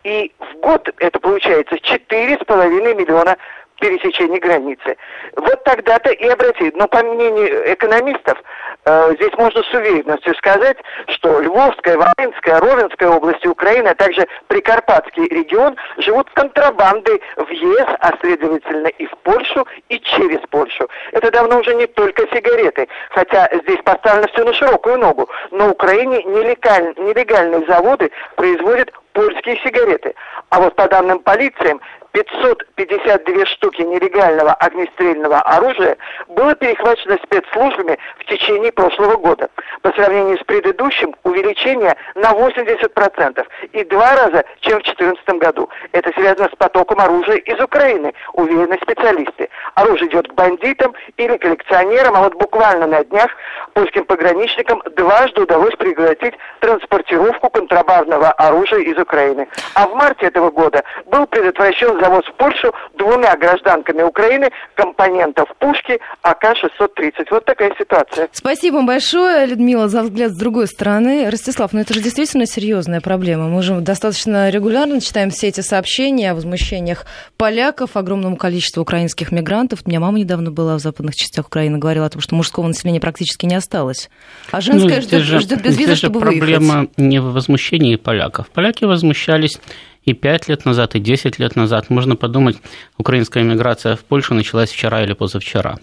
И 0.03 0.33
в 0.39 0.61
год 0.61 0.89
это 0.99 1.19
получается 1.21 1.75
4,5 1.75 2.95
миллиона 2.95 3.37
пересечении 3.81 4.39
границы. 4.39 4.97
Вот 5.37 5.65
тогда-то 5.65 6.11
и 6.11 6.29
обратить. 6.29 6.77
Но 6.77 6.87
по 6.87 7.03
мнению 7.03 7.73
экономистов, 7.73 8.41
э, 8.85 9.15
здесь 9.17 9.33
можно 9.37 9.63
с 9.63 9.75
уверенностью 9.75 10.35
сказать, 10.37 10.77
что 11.09 11.41
Львовская, 11.41 11.97
Волынская, 11.97 12.61
Ровенская 12.61 13.11
области 13.11 13.47
Украины, 13.47 13.89
а 13.89 13.95
также 13.95 14.27
Прикарпатский 14.49 15.27
регион 15.27 15.77
живут 15.99 16.31
контрабандой 16.31 17.21
в 17.37 17.51
ЕС, 17.51 17.89
а 18.01 18.13
следовательно 18.21 18.89
и 18.89 19.07
в 19.07 19.17
Польшу, 19.23 19.67
и 19.89 19.99
через 20.01 20.41
Польшу. 20.51 20.89
Это 21.13 21.31
давно 21.31 21.59
уже 21.61 21.75
не 21.75 21.87
только 21.87 22.27
сигареты, 22.35 22.89
хотя 23.11 23.49
здесь 23.63 23.81
поставлено 23.85 24.29
все 24.29 24.45
на 24.45 24.53
широкую 24.53 24.99
ногу. 24.99 25.29
На 25.51 25.71
Украине 25.71 26.23
нелегаль, 26.25 26.95
нелегальные 26.97 27.67
заводы 27.67 28.11
производят 28.37 28.93
польские 29.13 29.57
сигареты. 29.65 30.15
А 30.51 30.61
вот 30.61 30.75
по 30.77 30.89
данным 30.89 31.21
полициям, 31.21 31.81
552 32.13 33.47
штуки 33.47 33.83
нелегального 33.83 34.53
огнестрельного 34.55 35.41
оружия 35.41 35.97
было 36.29 36.55
перехвачено 36.55 37.19
спецслужбами 37.23 37.99
в 38.19 38.25
течение 38.25 38.73
прошлого 38.73 39.17
года. 39.17 39.49
По 39.83 39.93
сравнению 39.93 40.39
с 40.39 40.45
предыдущим 40.45 41.15
увеличение 41.23 41.97
на 42.15 42.33
80% 42.33 43.47
и 43.73 43.85
два 43.85 44.17
раза, 44.17 44.45
чем 44.61 44.81
в 44.81 44.83
2014 44.83 45.29
году. 45.41 45.69
Это 45.93 46.11
связано 46.13 46.49
с 46.53 46.57
потоком 46.57 47.01
оружия 47.01 47.37
из 47.37 47.61
Украины, 47.61 48.13
уверены 48.33 48.79
специалисты. 48.83 49.49
Оружие 49.75 50.11
идет 50.11 50.29
к 50.29 50.35
бандитам 50.35 50.95
или 51.17 51.37
коллекционерам, 51.37 52.17
а 52.17 52.21
вот 52.25 52.35
буквально 52.35 52.87
на 52.87 53.05
днях 53.05 53.31
польским 53.75 54.05
пограничникам 54.05 54.83
дважды 54.97 55.43
удалось 55.43 55.75
прекратить 55.77 56.35
транспортировку 56.61 57.51
контрабандного 57.51 58.33
оружия 58.33 58.81
из 58.81 58.99
Украины. 58.99 59.49
А 59.75 59.87
в 59.87 59.95
марте 59.95 60.27
этого 60.27 60.51
года 60.51 60.83
был 61.07 61.27
предотвращен 61.27 62.00
завоз 62.01 62.25
в 62.25 62.35
Польшу 62.35 62.73
двумя 62.99 63.37
гражданками 63.37 64.03
Украины 64.03 64.51
компонентов 64.75 65.49
пушки 65.59 65.99
АК-630. 66.23 67.27
Вот 67.31 67.45
такая 67.45 67.73
ситуация. 67.79 68.29
Спасибо 68.33 68.77
вам 68.77 68.87
большое, 68.87 69.47
Людмила, 69.47 69.89
за 69.89 70.03
взгляд 70.03 70.33
с 70.33 70.39
другой 70.39 70.67
стороны. 70.67 71.29
Ростислав, 71.31 71.73
ну 71.73 71.81
это 71.81 71.95
же 71.95 72.01
действительно 72.01 72.47
серьезная 72.47 73.01
проблема. 73.01 73.49
Мы 73.49 73.63
же 73.63 73.75
достаточно 73.81 74.51
регулярно 74.51 75.01
читаем 75.01 75.31
все 75.31 75.49
эти 75.49 75.61
сообщения 75.61 76.31
о 76.31 76.35
возмущениях 76.35 77.07
поляков, 77.37 77.97
огромному 77.97 78.37
количеству 78.37 78.83
украинских 78.83 79.33
мигрантов. 79.33 79.81
У 79.85 79.89
меня 79.89 80.01
мама 80.01 80.19
недавно 80.19 80.51
была 80.51 80.77
в 80.77 80.81
западных 80.81 81.15
частях 81.15 81.47
Украины, 81.47 81.79
говорила 81.79 82.07
о 82.07 82.11
том, 82.11 82.21
что 82.21 82.35
мужского 82.35 82.67
населения 82.67 83.01
практически 83.01 83.47
не 83.47 83.55
осталось. 83.55 84.11
А 84.51 84.61
женское 84.61 84.97
ну, 84.97 85.03
ждет, 85.03 85.23
же, 85.23 85.41
ждет 85.41 85.63
без 85.63 85.77
визы, 85.79 85.97
чтобы 85.97 86.21
проблема 86.21 86.75
выехать. 86.81 86.99
не 86.99 87.21
в 87.21 87.33
возмущении 87.33 87.97
поляков. 87.97 88.49
Поляки 88.51 88.85
возмущались 88.85 89.59
и 90.05 90.13
5 90.13 90.49
лет 90.49 90.65
назад, 90.65 90.95
и 90.95 91.01
10 91.01 91.39
лет 91.39 91.57
назад. 91.57 91.91
Можно 91.91 92.17
подумать, 92.17 92.57
украинская 92.97 93.43
миграция 93.43 93.97
в 93.97 94.01
Польшу 94.01 94.35
началась 94.35 94.71
вчера 94.71 95.03
или 95.03 95.13
позавчера. 95.13 95.79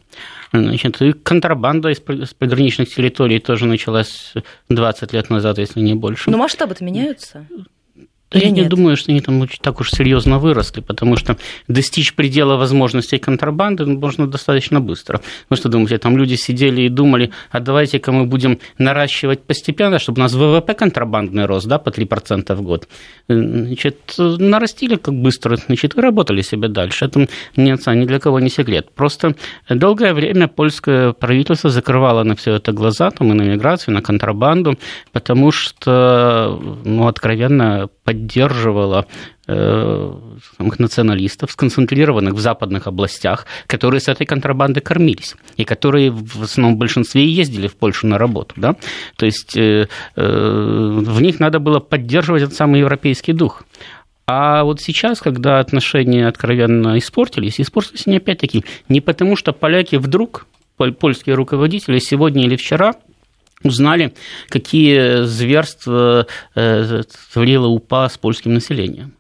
Значит, 0.52 1.02
и 1.02 1.12
контрабанда 1.12 1.90
из 1.90 2.00
пограничных 2.00 2.94
территорий 2.94 3.40
тоже 3.40 3.66
началась 3.66 4.34
20 4.70 5.14
лет 5.14 5.30
назад, 5.30 5.58
если 5.58 5.82
не 5.82 5.94
больше. 5.94 6.32
Но 6.32 6.38
масштабы-то 6.38 6.84
меняются? 6.84 7.46
Да 8.32 8.40
Или 8.40 8.46
я 8.46 8.52
не 8.52 8.62
нет? 8.62 8.70
думаю, 8.70 8.98
что 8.98 9.12
они 9.12 9.22
там 9.22 9.48
так 9.62 9.80
уж 9.80 9.92
серьезно 9.92 10.38
выросли, 10.38 10.82
потому 10.82 11.16
что 11.16 11.38
достичь 11.68 12.14
предела 12.14 12.58
возможностей 12.58 13.20
контрабанды 13.20 13.86
можно 13.86 14.28
достаточно 14.28 14.82
быстро. 14.82 15.22
Вы 15.50 15.56
что 15.56 15.70
думаете, 15.70 15.98
там 15.98 16.18
люди 16.18 16.36
сидели 16.36 16.82
и 16.82 16.90
думали, 16.90 17.32
а 17.52 17.60
давайте-ка 17.60 18.12
мы 18.12 18.26
будем 18.26 18.60
наращивать 18.78 19.44
постепенно, 19.44 19.98
чтобы 20.00 20.20
у 20.20 20.24
нас 20.24 20.34
ВВП 20.34 20.74
контрабандный 20.74 21.46
рос, 21.46 21.66
да, 21.66 21.80
по 21.80 21.90
3% 21.90 22.54
в 22.56 22.62
год. 22.62 22.88
Э, 23.30 23.34
Значит, 23.38 24.16
нарастили 24.18 24.96
как 24.96 25.14
быстро, 25.14 25.56
значит, 25.56 25.98
и 25.98 26.02
работали 26.02 26.42
себе 26.42 26.68
дальше. 26.68 27.06
Это 27.06 27.28
ни 27.56 27.70
отца, 27.70 27.94
ни 27.96 28.06
для 28.06 28.20
кого 28.20 28.40
не 28.40 28.50
секрет. 28.50 28.90
Просто 28.96 29.36
долгое 29.70 30.14
время 30.14 30.48
польское 30.48 31.14
правительство 31.14 31.70
закрывало 31.70 32.24
на 32.24 32.36
все 32.36 32.56
это 32.56 32.72
глаза, 32.72 33.12
там, 33.12 33.32
и 33.32 33.36
на 33.36 33.44
миграцию, 33.44 33.94
и 33.94 33.96
на 33.96 34.02
контрабанду, 34.02 34.78
потому 35.12 35.52
что, 35.52 36.60
ну, 36.84 37.08
откровенно 37.08 37.90
поддерживала 38.08 39.06
э, 39.48 40.14
националистов, 40.80 41.52
сконцентрированных 41.52 42.36
в 42.36 42.40
западных 42.40 42.88
областях, 42.88 43.46
которые 43.68 44.00
с 44.00 44.08
этой 44.08 44.26
контрабандой 44.26 44.82
кормились, 44.82 45.36
и 45.58 45.66
которые 45.66 46.12
в 46.12 46.42
основном 46.42 46.78
большинстве 46.78 47.26
и 47.26 47.28
ездили 47.28 47.68
в 47.68 47.76
Польшу 47.76 48.08
на 48.08 48.18
работу. 48.18 48.54
Да? 48.56 48.78
То 49.18 49.26
есть 49.26 49.58
э, 49.58 49.90
э, 50.16 51.02
в 51.06 51.22
них 51.22 51.42
надо 51.42 51.60
было 51.60 51.82
поддерживать 51.82 52.44
этот 52.44 52.56
самый 52.56 52.80
европейский 52.80 53.34
дух. 53.34 53.64
А 54.26 54.64
вот 54.64 54.80
сейчас, 54.80 55.20
когда 55.20 55.60
отношения 55.60 56.30
откровенно 56.30 56.98
испортились, 56.98 57.60
испортились 57.60 58.08
они 58.08 58.18
опять-таки 58.18 58.64
не 58.88 59.02
потому, 59.02 59.36
что 59.36 59.52
поляки 59.52 59.98
вдруг, 59.98 60.48
поль- 60.78 60.94
польские 60.94 61.36
руководители 61.36 62.00
сегодня 62.00 62.46
или 62.46 62.56
вчера 62.56 62.94
узнали, 63.64 64.14
какие 64.50 65.24
зверства 65.26 66.28
э, 66.56 67.04
творила 67.34 67.68
УПА 67.68 68.10
с 68.10 68.18
польским 68.18 68.54
населением. 68.54 69.14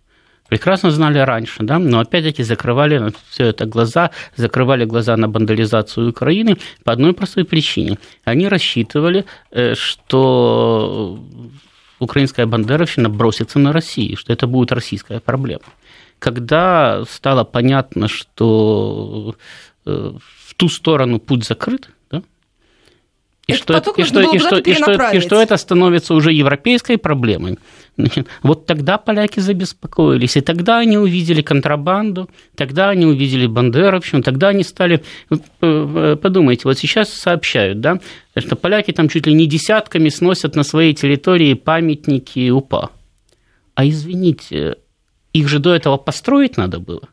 Прекрасно 0.50 0.92
знали 0.92 1.20
раньше, 1.20 1.64
да, 1.64 1.78
но 1.78 2.00
опять-таки 2.00 2.44
закрывали 2.44 3.12
все 3.30 3.48
это 3.48 3.66
глаза, 3.66 4.12
закрывали 4.36 4.86
глаза 4.86 5.18
на 5.18 5.28
бандализацию 5.28 6.10
Украины 6.10 6.58
по 6.86 6.94
одной 6.94 7.14
простой 7.14 7.44
причине. 7.44 7.98
Они 8.24 8.48
рассчитывали, 8.48 9.26
э, 9.52 9.74
что 9.76 11.20
украинская 12.00 12.46
бандеровщина 12.46 13.10
бросится 13.10 13.60
на 13.60 13.74
Россию, 13.74 14.16
что 14.16 14.32
это 14.32 14.48
будет 14.48 14.72
российская 14.72 15.20
проблема. 15.20 15.66
Когда 16.20 17.04
стало 17.06 17.44
понятно, 17.44 18.08
что 18.08 19.36
э, 19.86 20.14
в 20.46 20.54
ту 20.56 20.70
сторону 20.70 21.20
путь 21.20 21.46
закрыт, 21.46 21.90
и 23.48 23.54
Этот 23.54 23.64
что, 23.64 23.74
поток 23.76 24.00
и, 24.00 24.04
что, 24.04 24.20
и, 24.20 24.40
что, 24.40 24.58
и, 24.58 24.74
что, 24.74 25.12
и 25.12 25.20
что 25.22 25.42
это 25.42 25.56
становится 25.56 26.14
уже 26.14 26.34
европейской 26.34 26.98
проблемой, 26.98 27.58
значит, 27.96 28.28
вот 28.44 28.66
тогда 28.66 28.98
поляки 28.98 29.40
забеспокоились, 29.40 30.36
и 30.36 30.42
тогда 30.42 30.80
они 30.80 30.98
увидели 30.98 31.42
контрабанду, 31.42 32.30
тогда 32.56 32.90
они 32.90 33.06
увидели 33.06 33.48
бандеровщину, 33.48 34.22
тогда 34.22 34.50
они 34.50 34.64
стали... 34.64 35.02
вот, 35.30 35.44
э, 35.62 36.18
Подумайте, 36.22 36.64
вот 36.66 36.78
сейчас 36.78 37.14
сообщают, 37.14 37.80
да, 37.80 38.02
что 38.36 38.58
поляки 38.58 38.92
там 38.92 39.08
чуть 39.08 39.28
ли 39.28 39.34
не 39.34 39.48
десятками 39.48 40.10
сносят 40.10 40.58
на 40.58 40.64
своей 40.64 40.94
территории 40.94 41.54
памятники 41.54 42.50
УПА. 42.50 42.90
А 43.76 43.88
извините, 43.88 44.76
их 45.32 45.48
же 45.48 45.60
до 45.60 45.74
этого 45.74 45.96
построить 45.96 46.58
надо 46.58 46.80
было. 46.80 47.08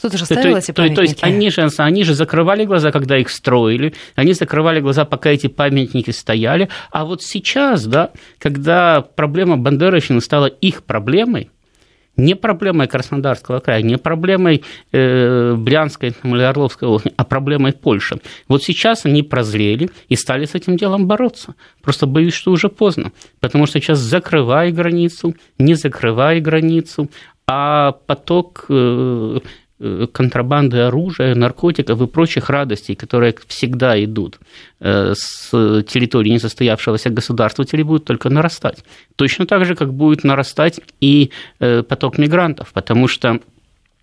Кто-то 0.00 0.16
же 0.16 0.24
ставил 0.24 0.52
то, 0.52 0.58
эти 0.58 0.66
то- 0.72 0.94
то 0.94 1.02
есть 1.02 1.20
памятники. 1.20 1.24
они 1.24 1.50
же, 1.50 1.68
они 1.76 2.04
же 2.04 2.14
закрывали 2.14 2.64
глаза, 2.64 2.90
когда 2.90 3.18
их 3.18 3.28
строили, 3.28 3.92
они 4.14 4.32
закрывали 4.32 4.80
глаза, 4.80 5.04
пока 5.04 5.28
эти 5.30 5.46
памятники 5.46 6.10
стояли. 6.10 6.70
А 6.90 7.04
вот 7.04 7.22
сейчас, 7.22 7.84
да, 7.86 8.10
когда 8.38 9.02
проблема 9.02 9.58
Бандеровщины 9.58 10.22
стала 10.22 10.46
их 10.46 10.84
проблемой, 10.84 11.50
не 12.16 12.34
проблемой 12.34 12.86
Краснодарского 12.86 13.60
края, 13.60 13.82
не 13.82 13.98
проблемой 13.98 14.62
э, 14.92 15.54
Брянской 15.54 16.12
там, 16.12 16.34
или 16.34 16.42
Орловской 16.42 16.88
области, 16.88 17.12
а 17.16 17.24
проблемой 17.24 17.72
Польши. 17.72 18.20
Вот 18.48 18.62
сейчас 18.62 19.04
они 19.04 19.22
прозрели 19.22 19.90
и 20.08 20.16
стали 20.16 20.46
с 20.46 20.54
этим 20.54 20.76
делом 20.76 21.06
бороться. 21.06 21.54
Просто 21.82 22.06
боюсь, 22.06 22.34
что 22.34 22.52
уже 22.52 22.68
поздно, 22.68 23.12
потому 23.40 23.66
что 23.66 23.80
сейчас 23.80 23.98
закрывай 23.98 24.72
границу, 24.72 25.34
не 25.58 25.74
закрывай 25.74 26.40
границу, 26.40 27.10
а 27.46 27.92
поток 27.92 28.66
э, 28.68 29.38
контрабанды 30.12 30.78
оружия, 30.78 31.34
наркотиков 31.34 32.00
и 32.00 32.06
прочих 32.06 32.50
радостей, 32.50 32.94
которые 32.94 33.34
всегда 33.46 34.02
идут 34.04 34.38
э, 34.80 35.14
с 35.14 35.50
территории 35.82 36.30
несостоявшегося 36.30 37.10
государства, 37.10 37.64
теперь 37.64 37.84
будут 37.84 38.04
только 38.04 38.30
нарастать. 38.30 38.84
Точно 39.16 39.46
так 39.46 39.64
же, 39.64 39.74
как 39.74 39.92
будет 39.94 40.24
нарастать 40.24 40.80
и 41.00 41.30
э, 41.58 41.82
поток 41.82 42.18
мигрантов, 42.18 42.72
потому 42.72 43.08
что 43.08 43.40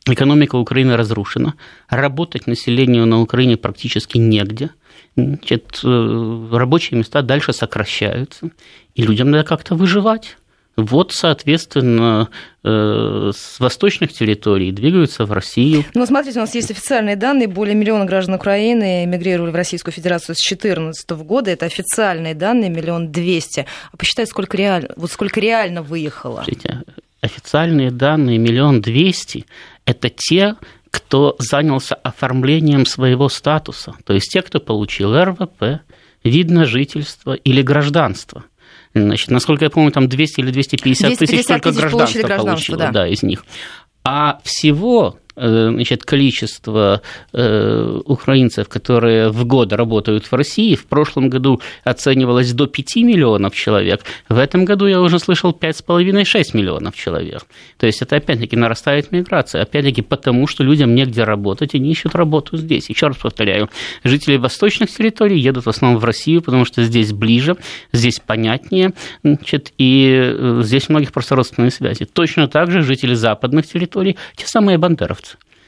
экономика 0.06 0.56
Украины 0.56 0.98
разрушена, 0.98 1.54
работать 1.90 2.48
населению 2.48 3.06
на 3.06 3.22
Украине 3.22 3.58
практически 3.58 4.18
негде, 4.18 4.72
Значит, 5.18 5.80
э, 5.84 6.48
рабочие 6.52 7.00
места 7.00 7.24
дальше 7.24 7.52
сокращаются, 7.52 8.52
и 8.94 9.02
людям 9.02 9.32
надо 9.32 9.44
как-то 9.44 9.74
выживать. 9.74 10.38
Вот, 10.76 11.12
соответственно, 11.12 12.30
э, 12.57 12.57
с 12.68 13.60
восточных 13.60 14.12
территорий 14.12 14.72
двигаются 14.72 15.26
в 15.26 15.32
Россию. 15.32 15.86
Ну, 15.94 16.06
смотрите, 16.06 16.40
у 16.40 16.42
нас 16.42 16.54
есть 16.56 16.72
официальные 16.72 17.16
данные. 17.16 17.48
Более 17.48 17.76
миллиона 17.76 18.06
граждан 18.06 18.36
Украины 18.36 19.06
эмигрировали 19.06 19.52
в 19.52 19.56
Российскую 19.56 19.94
Федерацию 19.94 20.36
с 20.36 20.40
2014 20.40 21.10
года. 21.12 21.52
Это 21.52 21.66
официальные 21.66 22.36
данные, 22.36 22.70
миллион 22.70 23.12
двести. 23.12 23.66
А 23.92 23.98
посчитайте, 23.98 24.32
сколько 24.32 24.58
реально, 24.58 24.90
вот 24.98 25.12
сколько 25.12 25.40
реально 25.40 25.82
выехало. 25.82 26.44
Смотрите, 26.44 26.84
официальные 27.22 27.92
данные 27.92 28.38
миллион 28.38 28.82
двести– 28.82 29.46
это 29.86 30.10
те, 30.10 30.56
кто 30.92 31.36
занялся 31.40 31.96
оформлением 31.96 32.86
своего 32.86 33.30
статуса, 33.30 33.94
то 34.06 34.14
есть 34.14 34.32
те, 34.32 34.42
кто 34.42 34.60
получил 34.60 35.16
РВП, 35.16 35.82
вид 36.24 36.50
на 36.50 36.66
жительство 36.66 37.34
или 37.34 37.62
гражданство. 37.62 38.44
Значит, 38.94 39.30
насколько 39.30 39.66
я 39.66 39.70
помню, 39.70 39.92
там 39.92 40.08
200 40.08 40.40
или 40.40 40.52
250 40.52 41.10
тысяч 41.10 41.18
250 41.18 41.48
только 41.48 41.70
тысяч 41.70 41.80
гражданство 41.82 41.98
получили 41.98 42.22
гражданство, 42.24 42.76
получило, 42.76 42.92
да. 42.92 43.08
из 43.08 43.24
них. 43.24 43.46
А 44.04 44.40
всего 44.44 45.20
значит, 45.38 46.04
количество 46.04 47.02
э, 47.34 48.02
украинцев, 48.06 48.68
которые 48.68 49.30
в 49.30 49.46
год 49.46 49.72
работают 49.74 50.26
в 50.26 50.34
России, 50.34 50.76
в 50.76 50.86
прошлом 50.86 51.30
году 51.30 51.62
оценивалось 51.84 52.52
до 52.54 52.68
5 52.68 52.96
миллионов 52.98 53.56
человек. 53.56 54.02
В 54.30 54.38
этом 54.38 54.66
году 54.66 54.88
я 54.88 55.00
уже 55.00 55.20
слышал 55.20 55.52
5,5-6 55.52 56.44
миллионов 56.54 56.96
человек. 56.96 57.46
То 57.78 57.86
есть 57.86 58.02
это 58.02 58.16
опять-таки 58.16 58.56
нарастает 58.56 59.12
миграция. 59.12 59.62
Опять-таки 59.62 60.02
потому, 60.02 60.48
что 60.48 60.64
людям 60.64 60.96
негде 60.96 61.24
работать, 61.24 61.76
они 61.76 61.92
ищут 61.92 62.16
работу 62.16 62.58
здесь. 62.58 62.90
Еще 62.90 63.08
раз 63.08 63.18
повторяю, 63.18 63.70
жители 64.04 64.38
восточных 64.38 64.90
территорий 64.90 65.40
едут 65.40 65.66
в 65.66 65.70
основном 65.70 66.00
в 66.00 66.06
Россию, 66.06 66.42
потому 66.42 66.66
что 66.66 66.84
здесь 66.84 67.14
ближе, 67.14 67.58
здесь 67.92 68.20
понятнее, 68.20 68.94
значит, 69.24 69.74
и 69.78 70.34
э, 70.34 70.62
здесь 70.64 70.90
у 70.90 70.94
многих 70.94 71.12
просто 71.12 71.36
родственные 71.36 71.72
связи. 71.72 72.06
Точно 72.06 72.48
так 72.48 72.72
же 72.72 72.82
жители 72.82 73.14
западных 73.14 73.68
территорий, 73.68 74.18
те 74.36 74.48
самые 74.48 74.78
бандеровцы, 74.78 75.27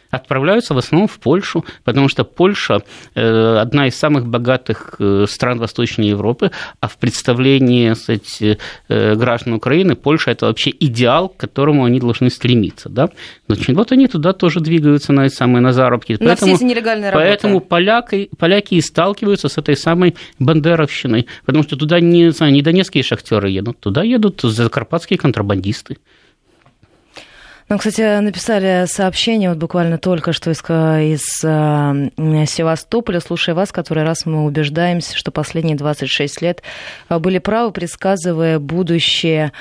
отправляются 0.10 0.74
в 0.74 0.78
основном 0.78 1.08
в 1.08 1.20
Польшу, 1.20 1.66
потому 1.84 2.10
что 2.10 2.24
Польша 2.24 2.82
э, 3.16 3.58
одна 3.58 3.88
из 3.88 3.96
самых 3.96 4.28
богатых 4.28 4.96
э, 5.00 5.26
стран 5.28 5.60
Восточной 5.60 6.08
Европы, 6.10 6.52
а 6.80 6.88
в 6.88 6.98
представлении 6.98 7.94
кстати, 7.94 8.58
э, 8.88 9.16
граждан 9.16 9.54
Украины 9.54 9.96
Польша 9.96 10.32
это 10.32 10.48
вообще 10.48 10.72
идеал, 10.80 11.30
к 11.30 11.38
которому 11.38 11.86
они 11.86 12.00
должны 12.00 12.30
стремиться. 12.30 12.90
Да? 12.90 13.10
Значит, 13.48 13.76
вот 13.76 13.92
они 13.92 14.08
туда 14.08 14.34
тоже 14.34 14.60
двигаются 14.60 15.14
на 15.14 15.30
самые 15.30 15.62
на 15.62 15.74
заработки. 15.74 16.18
На 16.20 16.36
все 16.36 16.54
эти 16.54 16.64
нелегальные 16.64 17.12
работы. 17.12 17.28
Поэтому 17.28 17.60
поляки, 17.60 18.30
поляки 18.38 18.76
и 18.76 18.82
сталкиваются 18.82 19.50
с 19.50 19.58
этой 19.58 19.76
самой 19.76 20.16
бандеровщиной, 20.40 21.28
потому 21.46 21.64
что 21.64 21.76
туда 21.76 22.00
не, 22.00 22.32
знаю, 22.32 22.54
не 22.54 22.62
донецкие 22.62 23.04
шахтеры 23.04 23.50
едут, 23.50 23.80
туда 23.80 24.04
едут 24.04 24.42
закарпатские 24.42 25.18
контрабандисты. 25.18 25.98
Нам, 27.70 27.78
кстати, 27.78 28.20
написали 28.20 28.86
сообщение 28.88 29.50
вот 29.50 29.60
буквально 29.60 30.00
только 30.00 30.34
что 30.34 30.50
из, 30.50 30.60
из 30.64 31.44
э, 31.44 32.46
Севастополя. 32.48 33.20
Слушая 33.20 33.54
вас, 33.54 33.72
который 33.72 34.04
раз 34.04 34.26
мы 34.26 34.44
убеждаемся, 34.44 35.16
что 35.16 35.30
последние 35.30 35.78
26 35.78 36.42
лет 36.42 36.64
э, 37.10 37.20
были 37.20 37.38
правы, 37.38 37.72
предсказывая 37.72 38.58
будущее 38.58 39.52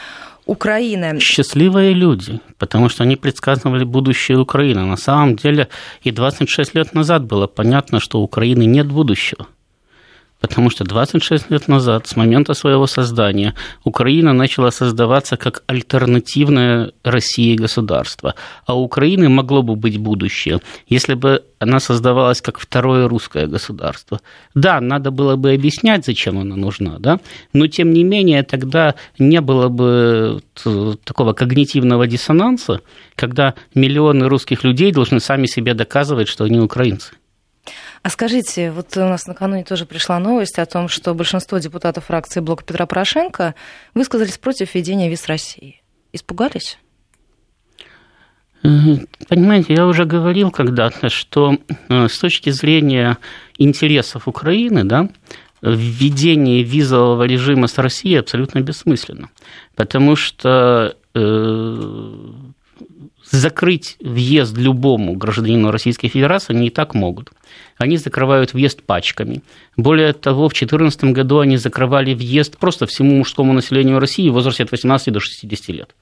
Украины. 0.46 1.20
Счастливые 1.20 1.92
люди, 1.92 2.40
потому 2.56 2.88
что 2.88 3.02
они 3.02 3.16
предсказывали 3.16 3.84
будущее 3.84 4.38
Украины. 4.38 4.86
На 4.86 4.96
самом 4.96 5.36
деле 5.36 5.68
и 6.02 6.10
26 6.10 6.74
лет 6.74 6.94
назад 6.94 7.26
было 7.26 7.46
понятно, 7.46 8.00
что 8.00 8.20
у 8.20 8.22
Украины 8.22 8.64
нет 8.64 8.86
будущего. 8.86 9.46
Потому 10.40 10.70
что 10.70 10.84
26 10.84 11.50
лет 11.50 11.68
назад, 11.68 12.06
с 12.06 12.16
момента 12.16 12.54
своего 12.54 12.86
создания, 12.86 13.54
Украина 13.84 14.32
начала 14.32 14.70
создаваться 14.70 15.36
как 15.36 15.64
альтернативное 15.66 16.92
России 17.02 17.56
государство. 17.56 18.34
А 18.64 18.74
у 18.74 18.82
Украины 18.82 19.28
могло 19.28 19.62
бы 19.62 19.74
быть 19.74 19.98
будущее, 19.98 20.60
если 20.86 21.14
бы 21.14 21.42
она 21.58 21.80
создавалась 21.80 22.40
как 22.40 22.60
второе 22.60 23.08
русское 23.08 23.48
государство. 23.48 24.20
Да, 24.54 24.80
надо 24.80 25.10
было 25.10 25.34
бы 25.34 25.52
объяснять, 25.52 26.06
зачем 26.06 26.38
она 26.38 26.54
нужна, 26.54 26.98
да? 27.00 27.18
но 27.52 27.66
тем 27.66 27.92
не 27.92 28.04
менее 28.04 28.44
тогда 28.44 28.94
не 29.18 29.40
было 29.40 29.68
бы 29.68 30.40
такого 31.04 31.32
когнитивного 31.32 32.06
диссонанса, 32.06 32.80
когда 33.16 33.54
миллионы 33.74 34.28
русских 34.28 34.62
людей 34.62 34.92
должны 34.92 35.18
сами 35.18 35.46
себе 35.46 35.74
доказывать, 35.74 36.28
что 36.28 36.44
они 36.44 36.60
украинцы. 36.60 37.14
А 38.02 38.10
скажите, 38.10 38.70
вот 38.70 38.96
у 38.96 39.00
нас 39.00 39.26
накануне 39.26 39.64
тоже 39.64 39.86
пришла 39.86 40.18
новость 40.18 40.58
о 40.58 40.66
том, 40.66 40.88
что 40.88 41.14
большинство 41.14 41.58
депутатов 41.58 42.06
фракции 42.06 42.40
Блока 42.40 42.64
Петра 42.64 42.86
Порошенко 42.86 43.54
высказались 43.94 44.38
против 44.38 44.74
введения 44.74 45.08
виз 45.08 45.26
России. 45.26 45.82
Испугались? 46.12 46.78
Понимаете, 48.62 49.74
я 49.74 49.86
уже 49.86 50.04
говорил 50.04 50.50
когда-то, 50.50 51.08
что 51.10 51.58
э, 51.88 52.08
с 52.08 52.18
точки 52.18 52.50
зрения 52.50 53.18
интересов 53.56 54.26
Украины, 54.26 54.84
да, 54.84 55.08
введение 55.62 56.62
визового 56.62 57.24
режима 57.24 57.66
с 57.66 57.78
Россией 57.78 58.16
абсолютно 58.16 58.60
бессмысленно, 58.60 59.30
потому 59.76 60.16
что 60.16 60.96
э, 61.14 62.32
закрыть 63.30 63.96
въезд 64.00 64.56
любому 64.56 65.14
гражданину 65.14 65.70
Российской 65.70 66.08
Федерации 66.08 66.54
они 66.54 66.68
и 66.68 66.70
так 66.70 66.94
могут. 66.94 67.30
Они 67.76 67.96
закрывают 67.96 68.54
въезд 68.54 68.82
пачками. 68.82 69.42
Более 69.76 70.12
того, 70.12 70.48
в 70.48 70.52
2014 70.52 71.04
году 71.04 71.38
они 71.40 71.56
закрывали 71.56 72.14
въезд 72.14 72.58
просто 72.58 72.86
всему 72.86 73.16
мужскому 73.16 73.52
населению 73.52 73.98
России 73.98 74.28
в 74.28 74.34
возрасте 74.34 74.64
от 74.64 74.70
18 74.70 75.12
до 75.12 75.20
60 75.20 75.68
лет 75.68 75.94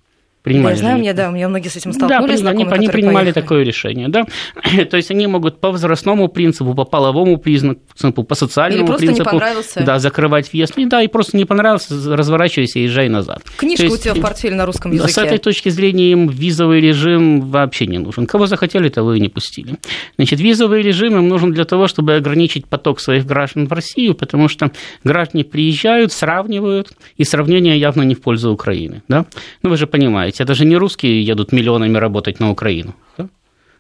принимали. 0.46 0.74
Я 0.74 0.78
знаю, 0.78 0.98
мне, 0.98 1.12
да, 1.12 1.28
у 1.28 1.32
меня 1.32 1.48
многие 1.48 1.68
с 1.68 1.76
этим 1.76 1.92
столкнулись. 1.92 2.40
Да, 2.40 2.50
они, 2.50 2.64
они 2.64 2.88
принимали 2.88 3.24
поехали. 3.24 3.42
такое 3.42 3.64
решение, 3.64 4.08
да. 4.08 4.26
То 4.90 4.96
есть 4.96 5.10
они 5.10 5.26
могут 5.26 5.60
по 5.60 5.72
возрастному 5.72 6.28
принципу, 6.28 6.72
по 6.72 6.84
половому 6.84 7.38
признаку, 7.38 7.80
по 8.22 8.34
социальному 8.36 8.92
Или 8.92 8.96
принципу, 8.96 9.42
да, 9.76 9.98
закрывать 9.98 10.52
въезд. 10.52 10.78
И, 10.78 10.86
да, 10.86 11.02
и 11.02 11.08
просто 11.08 11.36
не 11.36 11.46
понравился, 11.46 12.16
разворачивайся 12.16 12.78
и 12.78 12.82
езжай 12.82 13.08
назад. 13.08 13.42
Книжка 13.56 13.86
есть, 13.86 13.96
у 13.96 13.98
тебя 13.98 14.14
в 14.14 14.20
портфеле 14.20 14.54
на 14.54 14.66
русском 14.66 14.92
языке. 14.92 15.12
С 15.12 15.18
этой 15.18 15.38
точки 15.38 15.68
зрения 15.68 16.12
им 16.12 16.28
визовый 16.28 16.80
режим 16.80 17.40
вообще 17.40 17.88
не 17.88 17.98
нужен. 17.98 18.26
Кого 18.26 18.46
захотели, 18.46 18.88
того 18.88 19.14
и 19.14 19.20
не 19.20 19.28
пустили. 19.28 19.74
Значит, 20.14 20.38
визовый 20.38 20.82
режим 20.82 21.16
им 21.16 21.28
нужен 21.28 21.52
для 21.52 21.64
того, 21.64 21.88
чтобы 21.88 22.14
ограничить 22.14 22.66
поток 22.66 23.00
своих 23.00 23.26
граждан 23.26 23.66
в 23.66 23.72
Россию, 23.72 24.14
потому 24.14 24.48
что 24.48 24.70
граждане 25.02 25.42
приезжают, 25.42 26.12
сравнивают, 26.12 26.92
и 27.16 27.24
сравнение 27.24 27.76
явно 27.78 28.02
не 28.02 28.14
в 28.14 28.20
пользу 28.20 28.52
Украины. 28.52 29.02
Да? 29.08 29.26
Ну, 29.62 29.70
вы 29.70 29.76
же 29.76 29.88
понимаете, 29.88 30.35
это 30.40 30.54
же 30.54 30.64
не 30.64 30.76
русские 30.76 31.22
едут 31.22 31.52
миллионами 31.52 31.96
работать 31.96 32.40
на 32.40 32.50
Украину. 32.50 32.94
Да? 33.16 33.28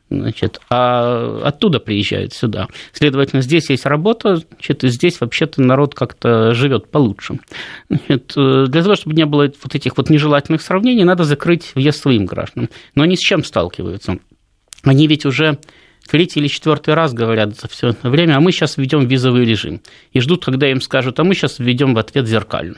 Значит, 0.08 0.60
а 0.70 1.40
оттуда 1.42 1.80
приезжают 1.80 2.32
сюда. 2.32 2.68
Следовательно, 2.92 3.42
здесь 3.42 3.68
есть 3.70 3.86
работа, 3.86 4.36
значит, 4.36 4.84
и 4.84 4.88
здесь 4.88 5.20
вообще-то 5.20 5.60
народ 5.60 5.96
как-то 5.96 6.54
живет 6.54 6.90
получше. 6.92 7.40
Значит, 7.88 8.32
для 8.36 8.82
того, 8.82 8.94
чтобы 8.94 9.16
не 9.16 9.26
было 9.26 9.50
вот 9.62 9.74
этих 9.74 9.96
вот 9.96 10.08
нежелательных 10.08 10.62
сравнений, 10.62 11.02
надо 11.02 11.24
закрыть 11.24 11.72
въезд 11.74 12.00
своим 12.00 12.24
гражданам. 12.24 12.70
Но 12.94 13.02
они 13.02 13.16
с 13.16 13.20
чем 13.20 13.42
сталкиваются? 13.42 14.18
Они 14.84 15.08
ведь 15.08 15.26
уже 15.26 15.58
третий 16.08 16.38
или 16.38 16.46
четвертый 16.46 16.94
раз 16.94 17.12
говорят 17.12 17.58
за 17.58 17.66
все 17.66 17.88
это 17.88 18.08
время, 18.08 18.36
а 18.36 18.40
мы 18.40 18.52
сейчас 18.52 18.76
введем 18.76 19.08
визовый 19.08 19.44
режим. 19.44 19.80
И 20.12 20.20
ждут, 20.20 20.44
когда 20.44 20.70
им 20.70 20.80
скажут, 20.80 21.18
а 21.18 21.24
мы 21.24 21.34
сейчас 21.34 21.58
введем 21.58 21.94
в 21.94 21.98
ответ 21.98 22.28
зеркально. 22.28 22.76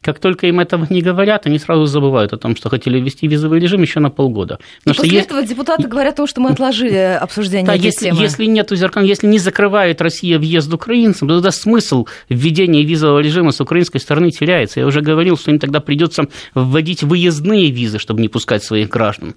Как 0.00 0.20
только 0.20 0.46
им 0.46 0.60
этого 0.60 0.86
не 0.90 1.02
говорят, 1.02 1.46
они 1.46 1.58
сразу 1.58 1.86
забывают 1.86 2.32
о 2.32 2.36
том, 2.36 2.54
что 2.54 2.68
хотели 2.68 3.00
ввести 3.00 3.26
визовый 3.26 3.58
режим 3.58 3.82
еще 3.82 3.98
на 3.98 4.10
полгода. 4.10 4.58
Потому 4.84 4.94
и 4.94 4.96
после 4.96 5.10
есть... 5.10 5.26
этого 5.26 5.42
депутаты 5.42 5.88
говорят 5.88 6.14
о 6.14 6.16
том, 6.18 6.26
что 6.28 6.40
мы 6.40 6.50
отложили 6.50 7.18
обсуждение 7.20 7.66
да, 7.66 7.74
этой 7.74 7.86
если, 7.86 8.06
темы. 8.06 8.20
Если 8.20 8.46
нет 8.46 8.70
зеркал, 8.70 9.02
если 9.02 9.26
не 9.26 9.38
закрывает 9.38 10.00
Россия 10.00 10.38
въезд 10.38 10.72
украинцам, 10.72 11.28
то 11.28 11.34
тогда 11.36 11.50
смысл 11.50 12.06
введения 12.28 12.84
визового 12.84 13.18
режима 13.18 13.50
с 13.50 13.60
украинской 13.60 13.98
стороны 13.98 14.30
теряется. 14.30 14.80
Я 14.80 14.86
уже 14.86 15.00
говорил, 15.00 15.36
что 15.36 15.50
им 15.50 15.58
тогда 15.58 15.80
придется 15.80 16.28
вводить 16.54 17.02
выездные 17.02 17.70
визы, 17.70 17.98
чтобы 17.98 18.20
не 18.20 18.28
пускать 18.28 18.62
своих 18.62 18.88
граждан. 18.88 19.34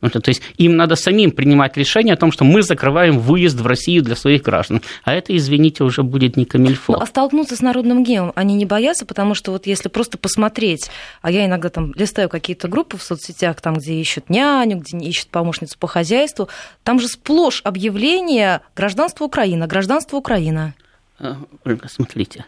То 0.00 0.28
есть 0.28 0.42
им 0.56 0.76
надо 0.76 0.96
самим 0.96 1.30
принимать 1.30 1.76
решение 1.76 2.14
о 2.14 2.16
том, 2.16 2.32
что 2.32 2.44
мы 2.44 2.62
закрываем 2.62 3.18
выезд 3.18 3.60
в 3.60 3.66
Россию 3.66 4.02
для 4.02 4.16
своих 4.16 4.42
граждан. 4.42 4.82
А 5.04 5.12
это, 5.12 5.36
извините, 5.36 5.84
уже 5.84 6.02
будет 6.02 6.36
не 6.36 6.46
камильфо. 6.46 6.94
Ну, 6.94 7.00
а 7.00 7.06
столкнуться 7.06 7.56
с 7.56 7.60
народным 7.60 8.02
гневом 8.02 8.32
они 8.34 8.54
не 8.54 8.64
боятся, 8.64 9.04
потому 9.04 9.34
что 9.34 9.52
вот 9.52 9.66
если 9.66 9.88
просто 9.88 10.16
посмотреть, 10.16 10.90
а 11.20 11.30
я 11.30 11.44
иногда 11.44 11.68
там 11.68 11.92
листаю 11.94 12.28
какие-то 12.28 12.68
группы 12.68 12.96
в 12.96 13.02
соцсетях, 13.02 13.60
там, 13.60 13.74
где 13.74 13.94
ищут 13.94 14.30
няню, 14.30 14.78
где 14.78 14.96
ищут 14.96 15.28
помощницу 15.28 15.78
по 15.78 15.86
хозяйству, 15.86 16.48
там 16.82 16.98
же 16.98 17.08
сплошь 17.08 17.60
объявление 17.64 18.62
гражданство 18.74 19.24
Украина, 19.24 19.66
гражданство 19.66 20.16
Украина. 20.16 20.74
Э, 21.18 21.34
Ольга, 21.64 21.88
смотрите, 21.88 22.46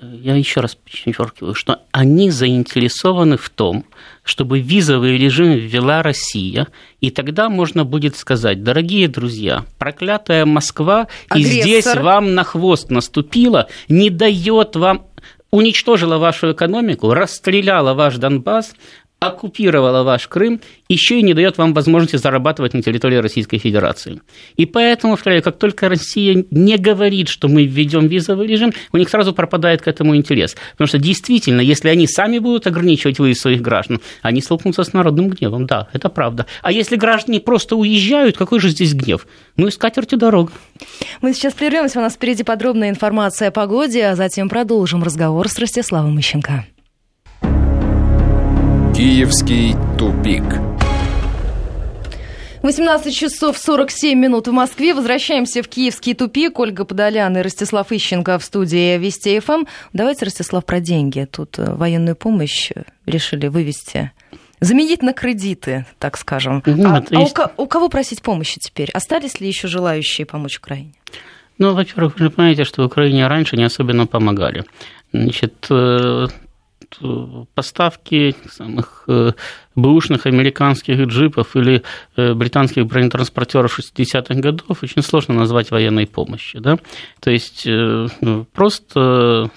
я 0.00 0.36
еще 0.36 0.60
раз 0.60 0.76
подчеркиваю, 0.76 1.54
что 1.54 1.80
они 1.90 2.30
заинтересованы 2.30 3.36
в 3.36 3.50
том, 3.50 3.84
чтобы 4.22 4.60
визовый 4.60 5.18
режим 5.18 5.52
ввела 5.52 6.02
Россия, 6.02 6.68
и 7.00 7.10
тогда 7.10 7.48
можно 7.48 7.84
будет 7.84 8.16
сказать, 8.16 8.62
дорогие 8.62 9.08
друзья, 9.08 9.64
проклятая 9.78 10.46
Москва 10.46 11.08
Агрессор. 11.28 11.56
и 11.56 11.62
здесь 11.62 11.94
вам 11.96 12.34
на 12.34 12.44
хвост 12.44 12.90
наступила, 12.90 13.68
не 13.88 14.10
дает 14.10 14.76
вам 14.76 15.06
уничтожила 15.50 16.18
вашу 16.18 16.52
экономику, 16.52 17.12
расстреляла 17.12 17.94
ваш 17.94 18.16
Донбасс, 18.16 18.74
оккупировала 19.20 20.04
ваш 20.04 20.28
Крым, 20.28 20.60
еще 20.88 21.18
и 21.18 21.22
не 21.22 21.34
дает 21.34 21.58
вам 21.58 21.74
возможности 21.74 22.16
зарабатывать 22.16 22.72
на 22.72 22.82
территории 22.82 23.16
Российской 23.16 23.58
Федерации. 23.58 24.20
И 24.56 24.64
поэтому, 24.64 25.14
повторяю, 25.14 25.42
как 25.42 25.58
только 25.58 25.88
Россия 25.88 26.44
не 26.50 26.76
говорит, 26.76 27.28
что 27.28 27.48
мы 27.48 27.64
введем 27.64 28.06
визовый 28.06 28.46
режим, 28.46 28.72
у 28.92 28.96
них 28.96 29.08
сразу 29.08 29.32
пропадает 29.32 29.82
к 29.82 29.88
этому 29.88 30.14
интерес. 30.14 30.56
Потому 30.72 30.86
что 30.86 30.98
действительно, 30.98 31.60
если 31.60 31.88
они 31.88 32.06
сами 32.06 32.38
будут 32.38 32.66
ограничивать 32.66 33.18
выезд 33.18 33.40
своих 33.40 33.60
граждан, 33.60 34.00
они 34.22 34.40
столкнутся 34.40 34.84
с 34.84 34.92
народным 34.92 35.30
гневом. 35.30 35.66
Да, 35.66 35.88
это 35.92 36.08
правда. 36.08 36.46
А 36.62 36.70
если 36.70 36.96
граждане 36.96 37.40
просто 37.40 37.74
уезжают, 37.74 38.36
какой 38.36 38.60
же 38.60 38.68
здесь 38.68 38.94
гнев? 38.94 39.26
Ну 39.56 39.66
и 39.66 39.70
скатерти 39.70 40.14
дорог. 40.14 40.52
Мы 41.22 41.34
сейчас 41.34 41.54
прервемся. 41.54 41.98
У 41.98 42.02
нас 42.02 42.14
впереди 42.14 42.44
подробная 42.44 42.90
информация 42.90 43.48
о 43.48 43.50
погоде, 43.50 44.06
а 44.06 44.14
затем 44.14 44.48
продолжим 44.48 45.02
разговор 45.02 45.48
с 45.48 45.58
Ростиславом 45.58 46.18
Ищенко. 46.20 46.66
Киевский 48.98 49.76
тупик. 49.96 50.42
18 52.64 53.14
часов 53.14 53.56
47 53.56 54.18
минут 54.18 54.48
в 54.48 54.50
Москве. 54.50 54.92
Возвращаемся 54.92 55.62
в 55.62 55.68
Киевский 55.68 56.14
тупик. 56.14 56.58
Ольга 56.58 56.84
Подолян 56.84 57.36
и 57.36 57.42
Ростислав 57.42 57.92
Ищенко 57.92 58.40
в 58.40 58.44
студии 58.44 58.98
Вести 58.98 59.38
ФМ. 59.38 59.66
Давайте, 59.92 60.24
Ростислав, 60.24 60.64
про 60.66 60.80
деньги. 60.80 61.28
Тут 61.30 61.60
э, 61.60 61.74
военную 61.74 62.16
помощь 62.16 62.72
решили 63.06 63.46
вывести 63.46 64.10
заменить 64.58 65.04
на 65.04 65.12
кредиты, 65.12 65.86
так 66.00 66.18
скажем. 66.18 66.60
Нет, 66.66 67.12
а, 67.12 67.20
есть... 67.20 67.38
а 67.38 67.52
у, 67.56 67.62
у 67.62 67.66
кого 67.68 67.88
просить 67.88 68.20
помощи 68.20 68.58
теперь? 68.58 68.90
Остались 68.90 69.38
ли 69.38 69.46
еще 69.46 69.68
желающие 69.68 70.26
помочь 70.26 70.58
Украине? 70.58 70.94
Ну, 71.58 71.72
во-первых, 71.72 72.18
вы 72.18 72.30
понимаете, 72.30 72.64
что 72.64 72.82
в 72.82 72.86
Украине 72.86 73.28
раньше 73.28 73.56
не 73.56 73.62
особенно 73.62 74.08
помогали. 74.08 74.64
Значит, 75.12 75.68
э, 77.00 77.44
поставки 77.54 78.34
самых 78.50 79.04
э, 79.08 79.32
бэушных 79.74 80.26
американских 80.26 80.98
джипов 81.06 81.56
или 81.56 81.82
э, 82.16 82.34
британских 82.34 82.86
бронетранспортеров 82.86 83.78
60-х 83.78 84.34
годов 84.34 84.82
очень 84.82 85.02
сложно 85.02 85.34
назвать 85.34 85.70
военной 85.70 86.06
помощью. 86.06 86.60
Да? 86.60 86.78
То 87.20 87.30
есть 87.30 87.66
ну, 87.66 88.44
просто 88.52 89.50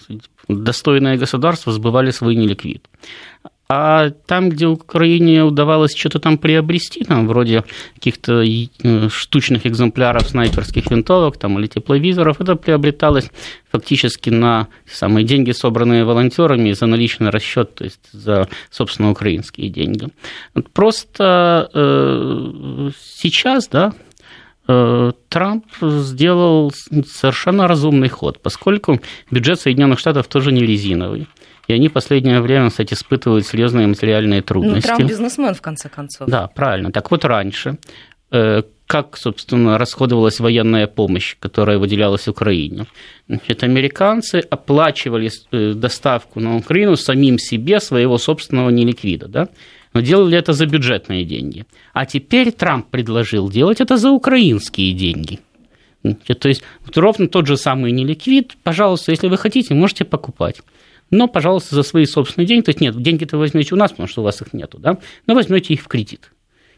достойное 0.47 1.17
государство 1.17 1.71
сбывали 1.71 2.11
свой 2.11 2.35
неликвид. 2.35 2.87
А 3.73 4.09
там, 4.25 4.49
где 4.49 4.67
Украине 4.67 5.45
удавалось 5.45 5.95
что-то 5.95 6.19
там 6.19 6.37
приобрести, 6.37 7.05
там, 7.05 7.25
вроде 7.25 7.63
каких-то 7.93 8.43
э, 8.43 9.07
штучных 9.07 9.65
экземпляров 9.65 10.27
снайперских 10.27 10.91
винтовок 10.91 11.37
там, 11.37 11.57
или 11.57 11.67
тепловизоров, 11.67 12.41
это 12.41 12.57
приобреталось 12.57 13.31
фактически 13.71 14.29
на 14.29 14.67
самые 14.85 15.25
деньги, 15.25 15.51
собранные 15.51 16.03
волонтерами, 16.03 16.73
за 16.73 16.85
наличный 16.85 17.29
расчет, 17.29 17.73
то 17.75 17.85
есть 17.85 18.01
за, 18.11 18.49
собственно, 18.69 19.09
украинские 19.09 19.69
деньги. 19.69 20.09
Просто 20.73 21.69
э, 21.73 22.89
сейчас, 22.99 23.69
да, 23.69 23.93
э, 24.67 25.11
Трамп 25.29 25.65
сделал 25.79 26.73
совершенно 27.07 27.69
разумный 27.69 28.09
ход, 28.09 28.41
поскольку 28.41 28.99
бюджет 29.31 29.61
Соединенных 29.61 29.99
Штатов 29.99 30.27
тоже 30.27 30.51
не 30.51 30.59
резиновый. 30.59 31.29
И 31.71 31.73
они 31.73 31.87
в 31.87 31.93
последнее 31.93 32.41
время, 32.41 32.69
кстати, 32.69 32.93
испытывают 32.93 33.47
серьезные 33.47 33.87
материальные 33.87 34.41
трудности. 34.41 34.89
Ну, 34.89 34.95
Трамп 34.97 35.09
бизнесмен, 35.09 35.53
в 35.53 35.61
конце 35.61 35.87
концов. 35.87 36.27
Да, 36.27 36.47
правильно. 36.47 36.91
Так 36.91 37.11
вот, 37.11 37.23
раньше, 37.23 37.77
э, 38.29 38.63
как, 38.87 39.15
собственно, 39.17 39.77
расходовалась 39.77 40.41
военная 40.41 40.87
помощь, 40.87 41.37
которая 41.39 41.77
выделялась 41.77 42.27
Украине. 42.27 42.87
Значит, 43.29 43.63
американцы 43.63 44.39
оплачивали 44.49 45.31
э, 45.51 45.73
доставку 45.73 46.41
на 46.41 46.57
Украину 46.57 46.97
самим 46.97 47.39
себе 47.39 47.79
своего 47.79 48.17
собственного 48.17 48.69
неликвида, 48.69 49.29
да? 49.29 49.47
но 49.93 50.01
делали 50.01 50.37
это 50.37 50.51
за 50.51 50.65
бюджетные 50.65 51.23
деньги. 51.23 51.65
А 51.93 52.05
теперь 52.05 52.51
Трамп 52.51 52.87
предложил 52.89 53.49
делать 53.49 53.79
это 53.79 53.95
за 53.95 54.11
украинские 54.11 54.91
деньги. 54.91 55.39
То 56.03 56.49
есть 56.49 56.63
вот 56.85 56.97
ровно 56.97 57.29
тот 57.29 57.47
же 57.47 57.55
самый 57.55 57.93
неликвид, 57.93 58.57
пожалуйста, 58.61 59.11
если 59.11 59.29
вы 59.29 59.37
хотите, 59.37 59.73
можете 59.73 60.03
покупать. 60.03 60.61
Но, 61.11 61.27
пожалуйста, 61.27 61.75
за 61.75 61.83
свои 61.83 62.05
собственные 62.05 62.47
деньги. 62.47 62.63
То 62.63 62.69
есть 62.69 62.81
нет, 62.81 62.99
деньги-то 63.01 63.37
возьмете 63.37 63.75
у 63.75 63.77
нас, 63.77 63.91
потому 63.91 64.07
что 64.07 64.21
у 64.21 64.23
вас 64.23 64.41
их 64.41 64.53
нету, 64.53 64.79
да? 64.79 64.97
но 65.27 65.35
возьмете 65.35 65.73
их 65.73 65.81
в 65.81 65.87
кредит 65.87 66.31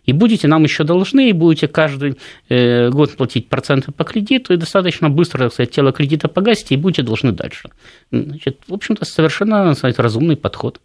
и 0.05 0.14
будете 0.14 0.47
нам 0.47 0.64
еще 0.64 0.84
должны, 0.84 1.30
и 1.30 1.34
будете 1.34 1.68
каждый 1.68 2.18
э, 2.49 2.89
год 2.89 3.16
платить 3.16 3.49
проценты 3.49 3.91
по 3.91 4.03
кредиту, 4.03 4.53
и 4.53 4.58
достаточно 4.58 5.10
быстро, 5.10 5.43
так 5.43 5.53
сказать, 5.53 5.72
тело 5.72 5.91
кредита 5.91 6.28
погасите, 6.28 6.76
и 6.76 6.78
будете 6.78 7.03
должны 7.03 7.32
дальше. 7.32 7.70
Значит, 8.12 8.60
в 8.68 8.74
общем-то, 8.74 9.05
совершенно 9.05 9.74
сказать, 9.76 9.99
разумный 9.99 10.36
подход. 10.36 10.82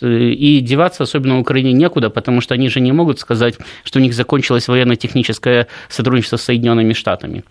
И 0.00 0.60
деваться 0.60 1.04
особенно 1.04 1.36
в 1.36 1.40
Украине 1.40 1.72
некуда, 1.72 2.10
потому 2.10 2.42
что 2.42 2.54
они 2.54 2.68
же 2.68 2.80
не 2.80 2.92
могут 2.92 3.18
сказать, 3.18 3.56
что 3.82 3.98
у 3.98 4.02
них 4.02 4.12
закончилось 4.12 4.68
военно-техническое 4.68 5.68
сотрудничество 5.88 6.36
с 6.36 6.42
Соединенными 6.42 6.92
Штатами 6.92 7.44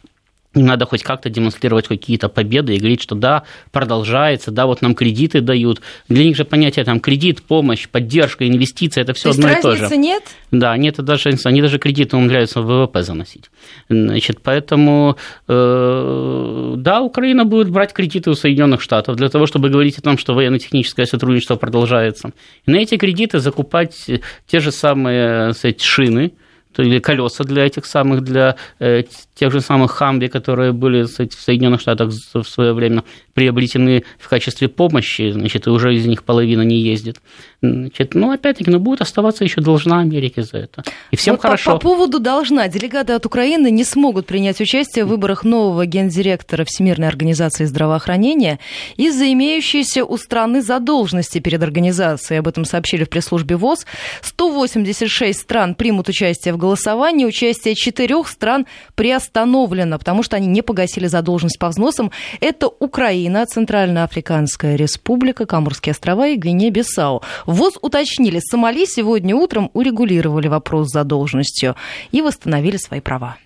надо 0.64 0.86
хоть 0.86 1.04
как-то 1.04 1.30
демонстрировать 1.30 1.88
какие-то 1.88 2.30
победы 2.30 2.76
и 2.76 2.80
говорить, 2.80 3.02
что 3.02 3.16
да, 3.16 3.44
продолжается, 3.72 4.52
да, 4.52 4.66
вот 4.66 4.82
нам 4.82 4.96
кредиты 4.96 5.42
дают. 5.42 5.82
Для 6.10 6.24
них 6.24 6.36
же 6.36 6.46
понятие 6.46 6.86
там 6.86 7.00
кредит, 7.00 7.44
помощь, 7.44 7.88
поддержка, 7.88 8.48
инвестиции, 8.48 9.02
это 9.02 9.14
все 9.14 9.32
одно 9.32 9.50
и 9.50 9.62
то 9.62 9.76
же. 9.76 9.98
нет? 9.98 10.24
Да, 10.52 10.78
нет, 10.78 10.96
это 10.96 11.04
даже, 11.04 11.30
они 11.46 11.62
даже 11.62 11.80
кредиты 11.80 12.18
умудряются 12.18 12.62
в 12.62 12.66
ВВП 12.66 13.04
заносить. 13.04 13.50
Значит, 13.90 14.40
поэтому, 14.42 15.18
э, 15.48 16.74
да, 16.78 17.02
Украина 17.02 17.46
будет 17.46 17.70
брать 17.70 17.94
кредиты 17.94 18.30
у 18.30 18.34
Соединенных 18.34 18.82
Штатов 18.82 19.16
для 19.16 19.30
того, 19.30 19.46
чтобы 19.46 19.70
говорить 19.70 19.98
о 19.98 20.02
том, 20.02 20.18
что 20.18 20.34
военно-техническое 20.34 21.06
сотрудничество 21.06 21.56
продолжается. 21.56 22.32
И 22.66 22.72
на 22.72 22.78
эти 22.78 22.98
кредиты 22.98 23.40
закупать 23.40 24.10
те 24.48 24.60
же 24.60 24.72
самые, 24.72 25.54
сказать, 25.54 25.82
шины, 25.82 26.34
или 26.82 27.00
колеса 27.00 27.44
для 27.44 27.66
этих 27.66 27.86
самых, 27.86 28.22
для 28.22 28.56
э, 28.80 29.04
тех 29.36 29.52
же 29.52 29.62
самых 29.62 29.92
Хамби, 29.92 30.28
которые 30.28 30.72
были 30.72 31.04
в 31.04 31.08
Соединенных 31.08 31.82
Штатах 31.82 32.12
в 32.12 32.44
свое 32.44 32.74
время 32.74 33.04
приобретены 33.34 34.04
в 34.18 34.28
качестве 34.30 34.68
помощи, 34.68 35.32
значит, 35.32 35.68
и 35.68 35.70
уже 35.70 35.96
из 35.96 36.06
них 36.06 36.24
половина 36.24 36.64
не 36.64 36.80
ездит. 36.80 37.18
Значит, 37.62 38.16
ну, 38.16 38.32
опять-таки, 38.32 38.72
ну, 38.72 38.80
будет 38.80 39.02
оставаться 39.02 39.44
еще 39.44 39.62
должна 39.62 40.00
Америке 40.00 40.44
за 40.44 40.58
это. 40.58 40.84
И 41.12 41.16
всем 41.16 41.36
вот 41.36 41.42
хорошо. 41.42 41.74
По, 41.74 41.78
по 41.78 41.84
поводу 41.84 42.20
должна. 42.20 42.68
Делегаты 42.68 43.14
от 43.14 43.26
Украины 43.26 43.72
не 43.72 43.84
смогут 43.84 44.26
принять 44.26 44.60
участие 44.60 45.06
в 45.06 45.10
выборах 45.10 45.44
нового 45.44 45.86
гендиректора 45.86 46.66
Всемирной 46.66 47.08
организации 47.08 47.66
здравоохранения 47.66 48.60
из-за 48.96 49.32
имеющейся 49.32 50.04
у 50.04 50.18
страны 50.18 50.62
задолженности 50.62 51.40
перед 51.40 51.62
организацией. 51.64 52.40
Об 52.40 52.48
этом 52.48 52.66
сообщили 52.66 53.04
в 53.04 53.10
пресс-службе 53.10 53.56
ВОЗ. 53.56 53.86
186 54.22 55.40
стран 55.40 55.76
примут 55.76 56.10
участие 56.10 56.54
в 56.54 56.58
голосовании. 56.68 57.26
Участие 57.26 57.76
четырех 57.76 58.28
стран 58.28 58.66
приостановлено, 58.96 59.98
потому 59.98 60.24
что 60.24 60.36
они 60.36 60.48
не 60.48 60.62
погасили 60.62 61.08
задолженность 61.08 61.60
по 61.60 61.70
взносам. 61.70 62.12
Это 62.42 62.68
Украина. 62.68 63.46
Центральноафриканская 63.46 64.76
республика, 64.76 65.46
Камурские 65.46 65.92
острова 65.92 66.28
и 66.28 66.38
Гвинея-Бисау. 66.38 67.24
ВОЗ 67.46 67.78
уточнили, 67.82 68.40
Сомали 68.40 68.86
сегодня 68.86 69.36
утром 69.36 69.70
урегулировали 69.74 70.48
вопрос 70.48 70.90
с 70.90 70.94
задолженностью 70.94 71.76
и 72.12 72.22
восстановили 72.22 72.78
свои 72.78 73.00
права. 73.00 73.38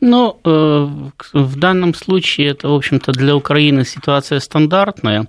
Ну, 0.00 0.38
э, 0.44 0.88
в 1.34 1.58
данном 1.58 1.94
случае 1.94 2.48
это, 2.48 2.68
в 2.68 2.74
общем-то, 2.74 3.12
для 3.12 3.36
Украины 3.36 3.84
ситуация 3.84 4.40
стандартная. 4.40 5.26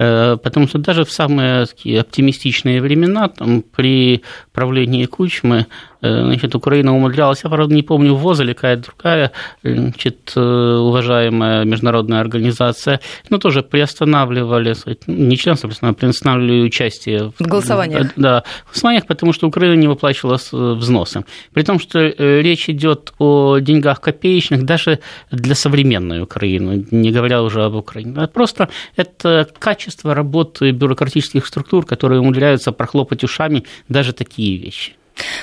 Э, 0.00 0.38
потому 0.42 0.66
что 0.66 0.78
даже 0.78 1.04
в 1.04 1.12
самые 1.12 1.66
такие 1.66 2.00
оптимистичные 2.00 2.80
времена, 2.80 3.28
там, 3.28 3.62
при 3.62 4.22
правлении 4.54 5.04
Кучмы, 5.04 5.66
э, 6.00 6.24
значит, 6.24 6.54
Украина 6.54 6.96
умудрялась, 6.96 7.42
я, 7.44 7.50
правда, 7.50 7.74
не 7.74 7.82
помню, 7.82 8.14
ВОЗ 8.14 8.40
или 8.40 8.54
какая-то 8.54 8.84
другая 8.84 9.32
значит, 9.62 10.32
э, 10.34 10.40
уважаемая 10.40 11.64
международная 11.66 12.20
организация, 12.20 13.00
но 13.28 13.36
тоже 13.36 13.62
приостанавливали, 13.62 14.74
не 15.06 15.36
членство, 15.36 15.70
а 15.82 15.92
приостанавливали 15.92 16.62
участие 16.62 17.32
в 17.38 17.42
голосованиях. 17.42 18.12
Да, 18.16 18.44
в 18.64 18.70
голосованиях, 18.70 19.06
потому 19.06 19.34
что 19.34 19.48
Украина 19.48 19.74
не 19.74 19.86
выплачивала 19.86 20.38
взносы. 20.50 21.24
При 21.52 21.62
том, 21.62 21.78
что 21.78 21.98
речь 22.40 22.70
идет 22.70 23.12
о 23.18 23.58
деньгах 23.58 24.00
копеечных 24.00 24.64
даже 24.64 25.00
для 25.30 25.54
современной 25.54 26.22
Украины, 26.22 26.86
не 26.90 27.12
говоря 27.12 27.42
уже 27.42 27.64
об 27.64 27.74
Украине. 27.74 28.26
Просто 28.28 28.70
это 28.96 29.46
качество 29.58 29.89
качество 29.90 30.14
работы 30.14 30.70
бюрократических 30.70 31.44
структур, 31.44 31.84
которые 31.84 32.20
умудряются 32.20 32.70
прохлопать 32.70 33.24
ушами 33.24 33.64
даже 33.88 34.12
такие 34.12 34.56
вещи. 34.56 34.92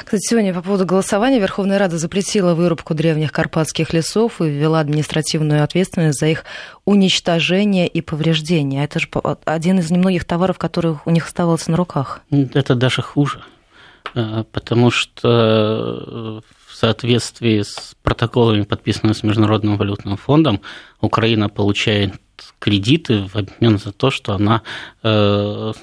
Кстати, 0.05 0.21
сегодня 0.29 0.53
по 0.53 0.61
поводу 0.61 0.85
голосования 0.85 1.39
Верховная 1.39 1.77
Рада 1.77 1.97
запретила 1.97 2.53
вырубку 2.53 2.93
древних 2.93 3.33
карпатских 3.33 3.93
лесов 3.93 4.41
и 4.41 4.45
ввела 4.45 4.79
административную 4.79 5.63
ответственность 5.63 6.19
за 6.19 6.27
их 6.27 6.45
уничтожение 6.85 7.87
и 7.87 7.99
повреждение. 8.01 8.85
Это 8.85 8.99
же 8.99 9.09
один 9.45 9.79
из 9.79 9.91
немногих 9.91 10.23
товаров, 10.23 10.57
который 10.57 10.95
у 11.05 11.11
них 11.11 11.25
оставался 11.25 11.69
на 11.69 11.77
руках. 11.77 12.21
Это 12.31 12.73
даже 12.73 13.01
хуже, 13.01 13.41
э, 14.15 14.45
потому 14.51 14.91
что 14.91 16.41
э, 16.41 16.41
соответствии 16.77 17.61
с 17.61 17.95
протоколами, 18.03 18.63
подписанными 18.63 19.13
с 19.13 19.23
Международным 19.23 19.77
валютным 19.77 20.17
фондом, 20.17 20.61
Украина 21.01 21.49
получает 21.49 22.13
кредиты 22.59 23.27
в 23.27 23.35
обмен 23.35 23.79
за 23.79 23.91
то, 23.91 24.11
что 24.11 24.33
она 24.33 24.61
э, 25.03 25.73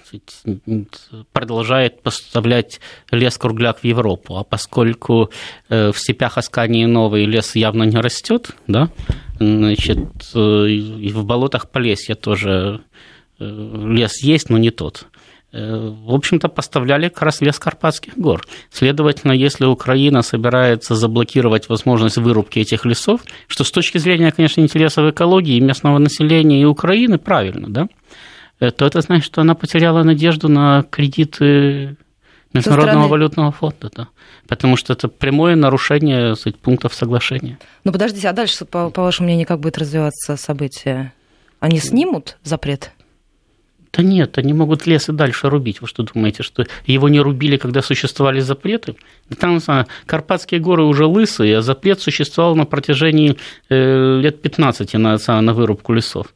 продолжает 1.33 2.03
поставлять 2.03 2.81
лес 3.11 3.37
кругляк 3.39 3.81
в 3.81 3.85
Европу. 3.85 4.37
А 4.37 4.45
поскольку 4.45 5.31
э, 5.69 5.91
в 5.91 5.99
степях 5.99 6.39
Аскании 6.39 6.85
новый 6.85 7.25
лес 7.25 7.57
явно 7.57 7.83
не 7.83 7.97
растет, 7.97 8.51
да, 8.69 8.91
значит, 9.41 9.99
э, 10.35 10.69
и 10.69 11.13
в 11.13 11.25
болотах 11.25 11.71
Полесья 11.71 12.15
тоже 12.15 12.81
лес 13.41 14.23
есть, 14.23 14.49
но 14.49 14.59
не 14.59 14.71
тот 14.71 15.09
в 15.55 16.13
общем-то, 16.13 16.49
поставляли 16.49 17.09
как 17.09 17.23
раз 17.23 17.41
лес 17.41 17.59
Карпатских 17.59 18.19
гор. 18.19 18.45
Следовательно, 18.71 19.33
если 19.33 19.67
Украина 19.67 20.23
собирается 20.23 20.97
заблокировать 20.97 21.69
возможность 21.69 22.17
вырубки 22.17 22.59
этих 22.59 22.85
лесов, 22.85 23.21
что 23.47 23.63
с 23.63 23.71
точки 23.71 23.99
зрения, 23.99 24.33
конечно, 24.33 24.61
интересов 24.61 25.11
экологии, 25.11 25.61
местного 25.61 25.99
населения 25.99 26.61
и 26.61 26.65
Украины 26.65 27.19
правильно, 27.19 27.69
да, 27.69 27.89
э, 28.59 28.73
то 28.73 28.85
это 28.85 29.01
значит, 29.01 29.27
что 29.27 29.43
она 29.43 29.55
потеряла 29.55 30.03
надежду 30.03 30.49
на 30.49 30.83
кредиты 30.83 31.97
Международного 32.53 33.09
валютного 33.09 33.53
фонда, 33.53 33.91
да. 33.95 34.09
Потому 34.49 34.77
что 34.77 34.93
это 34.93 35.09
прямое 35.09 35.57
нарушение 35.57 36.37
сказать, 36.37 36.59
пунктов 36.59 36.95
соглашения. 36.95 37.59
Ну 37.85 37.93
подождите, 37.93 38.29
а 38.29 38.33
дальше, 38.33 38.65
по, 38.65 38.91
по 38.91 39.03
вашему 39.03 39.27
мнению, 39.27 39.47
как 39.47 39.61
будет 39.61 39.79
развиваться 39.79 40.37
событие? 40.37 41.13
Они 41.61 41.79
снимут 41.79 42.39
запрет? 42.43 42.93
Да 43.97 44.03
нет, 44.03 44.39
они 44.39 44.53
могут 44.53 44.87
лес 44.87 45.09
и 45.09 45.13
дальше 45.13 45.49
рубить. 45.49 45.81
Вы 45.81 45.87
что 45.87 46.03
думаете, 46.03 46.43
что 46.43 46.65
его 46.87 47.09
не 47.09 47.21
рубили, 47.21 47.57
когда 47.57 47.83
существовали 47.83 48.41
запреты? 48.41 48.97
Там 49.39 49.61
Карпатские 50.07 50.61
горы 50.61 50.85
уже 50.85 51.07
лысые, 51.07 51.59
а 51.59 51.63
запрет 51.63 52.01
существовал 52.01 52.57
на 52.57 52.65
протяжении 52.65 53.37
э, 53.69 54.21
лет 54.21 54.43
15 54.43 54.95
на, 54.95 55.19
на 55.41 55.55
вырубку 55.55 55.93
лесов. 55.93 56.27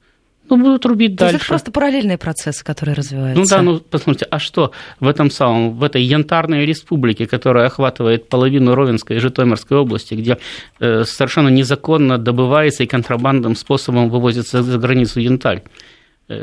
Ну, 0.49 0.57
будут 0.57 0.87
рубить 0.87 1.17
То 1.17 1.25
дальше. 1.25 1.37
это 1.37 1.47
просто 1.47 1.71
параллельные 1.71 2.17
процессы, 2.17 2.65
которые 2.65 2.95
развиваются. 2.95 3.41
Ну 3.41 3.47
да, 3.47 3.63
ну 3.63 3.81
посмотрите, 3.81 4.27
а 4.31 4.39
что 4.39 4.73
в 4.99 5.07
этом 5.07 5.31
самом, 5.31 5.75
в 5.77 5.85
этой 5.85 6.03
янтарной 6.03 6.65
республике, 6.65 7.27
которая 7.27 7.67
охватывает 7.67 8.29
половину 8.29 8.75
Ровенской 8.75 9.17
и 9.17 9.21
Житомирской 9.21 9.77
области, 9.77 10.15
где 10.15 10.39
э, 10.81 11.05
совершенно 11.05 11.49
незаконно 11.49 12.17
добывается 12.19 12.83
и 12.83 12.87
контрабандным 12.87 13.57
способом 13.57 14.09
вывозится 14.09 14.63
за 14.63 14.79
границу 14.79 15.21
янтарь, 15.21 15.63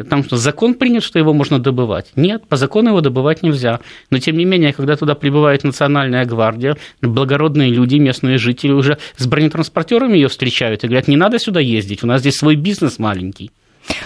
там 0.10 0.24
что, 0.24 0.38
закон 0.38 0.74
принят, 0.74 1.04
что 1.04 1.20
его 1.20 1.34
можно 1.34 1.60
добывать? 1.60 2.12
Нет, 2.16 2.48
по 2.48 2.58
закону 2.58 2.90
его 2.90 3.02
добывать 3.02 3.44
нельзя. 3.44 3.80
Но, 4.10 4.20
тем 4.20 4.38
не 4.38 4.46
менее, 4.46 4.74
когда 4.74 4.96
туда 4.96 5.16
прибывает 5.16 5.64
национальная 5.64 6.26
гвардия, 6.26 6.78
благородные 7.02 7.70
люди, 7.70 7.98
местные 7.98 8.38
жители 8.38 8.72
уже 8.72 8.98
с 9.16 9.28
бронетранспортерами 9.28 10.16
ее 10.18 10.28
встречают 10.28 10.84
и 10.84 10.88
говорят, 10.88 11.08
не 11.08 11.18
надо 11.18 11.40
сюда 11.40 11.60
ездить, 11.60 12.04
у 12.04 12.08
нас 12.08 12.22
здесь 12.22 12.36
свой 12.36 12.56
бизнес 12.56 13.00
маленький. 13.00 13.52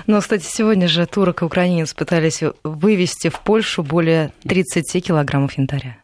Но, 0.08 0.20
кстати, 0.20 0.44
сегодня 0.46 0.88
же 0.88 1.06
турок 1.06 1.42
и 1.42 1.46
украинец 1.46 1.94
пытались 1.94 2.42
вывести 2.64 3.30
в 3.30 3.40
Польшу 3.40 3.84
более 3.84 4.32
30 4.44 5.06
килограммов 5.06 5.58
янтаря. 5.58 5.98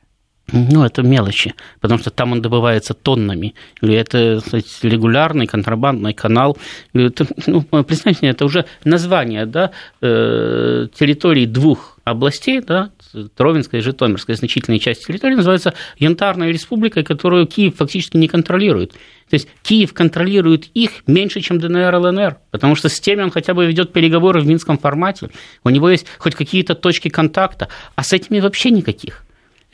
Ну, 0.52 0.86
это 0.86 1.02
мелочи, 1.02 1.56
потому 1.80 2.00
что 2.00 2.12
там 2.12 2.32
он 2.32 2.41
добывается 2.41 2.93
тоннами. 2.93 3.56
Или 3.82 3.96
это 3.96 4.41
кстати, 4.43 4.68
регулярный 4.84 5.48
контрабандный 5.48 6.14
канал. 6.14 6.58
Это, 6.93 7.26
ну, 7.48 7.64
представьте, 7.64 8.28
это 8.28 8.46
уже 8.46 8.66
название 8.84 9.48
да, 9.48 9.72
э, 10.02 10.88
территорий 10.93 11.48
двух 11.48 11.98
областей, 12.04 12.62
да, 12.62 12.91
Ровенская 13.38 13.82
и 13.82 13.84
Житомирская 13.84 14.36
значительные 14.36 14.80
части 14.80 15.06
территории 15.08 15.34
называются 15.34 15.74
Янтарной 15.98 16.52
республикой, 16.52 17.04
которую 17.04 17.48
Киев 17.48 17.78
фактически 17.78 18.18
не 18.18 18.28
контролирует. 18.28 18.91
То 18.91 19.34
есть 19.34 19.48
Киев 19.64 19.93
контролирует 19.93 20.68
их 20.76 20.91
меньше, 21.08 21.41
чем 21.41 21.60
ДНР, 21.60 21.96
ЛНР, 21.96 22.38
потому 22.52 22.76
что 22.76 22.89
с 22.89 23.00
теми 23.00 23.24
он 23.24 23.32
хотя 23.32 23.56
бы 23.56 23.66
ведет 23.66 23.91
переговоры 23.91 24.41
в 24.41 24.46
минском 24.46 24.78
формате, 24.78 25.32
у 25.64 25.70
него 25.72 25.89
есть 25.89 26.06
хоть 26.20 26.36
какие-то 26.36 26.76
точки 26.76 27.10
контакта, 27.10 27.70
а 27.96 28.04
с 28.04 28.14
этими 28.14 28.39
вообще 28.39 28.70
никаких. 28.70 29.25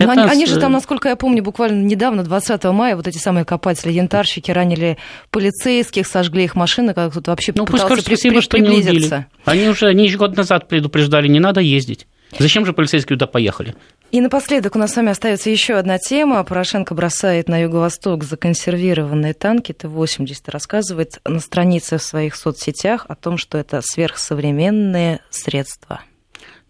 Но 0.06 0.12
они, 0.12 0.24
они 0.24 0.46
же 0.46 0.60
там, 0.60 0.72
насколько 0.72 1.10
я 1.10 1.16
помню, 1.16 1.44
буквально 1.44 1.84
недавно, 1.84 2.24
20 2.24 2.64
мая, 2.66 2.96
вот 2.96 3.08
эти 3.08 3.18
самые 3.18 3.46
копатели, 3.46 3.92
янтарщики 3.92 4.52
ранили 4.52 4.98
полицейских, 5.30 6.08
сожгли 6.08 6.44
их 6.46 6.56
машины, 6.56 6.94
как 6.94 7.12
кто-то 7.12 7.32
вообще 7.32 7.54
ну, 7.56 7.66
пытался 7.66 7.96
пусть 7.96 8.08
спасибо, 8.08 8.36
при, 8.36 8.42
что 8.42 8.58
не 8.60 8.70
убили. 8.70 9.26
Они 9.46 9.68
уже 9.68 9.88
они 9.88 10.10
год 10.16 10.36
назад 10.38 10.68
предупреждали, 10.68 11.28
не 11.28 11.40
надо 11.40 11.62
ездить. 11.62 12.08
Зачем 12.40 12.66
же 12.66 12.74
полицейские 12.74 13.18
туда 13.18 13.28
поехали? 13.28 13.76
И 14.12 14.20
напоследок 14.20 14.76
у 14.76 14.80
нас 14.80 14.92
с 14.92 14.96
вами 14.96 15.12
остается 15.12 15.50
еще 15.50 15.76
одна 15.76 15.98
тема. 15.98 16.44
Порошенко 16.44 16.94
бросает 16.94 17.48
на 17.48 17.62
юго-восток 17.62 18.24
законсервированные 18.24 19.34
танки 19.34 19.72
Т-80. 19.74 20.36
Рассказывает 20.48 21.20
на 21.26 21.40
странице 21.40 21.98
в 21.98 22.04
своих 22.04 22.36
соцсетях 22.36 23.06
о 23.08 23.16
том, 23.16 23.38
что 23.38 23.58
это 23.58 23.82
сверхсовременные 23.84 25.22
средства. 25.30 26.02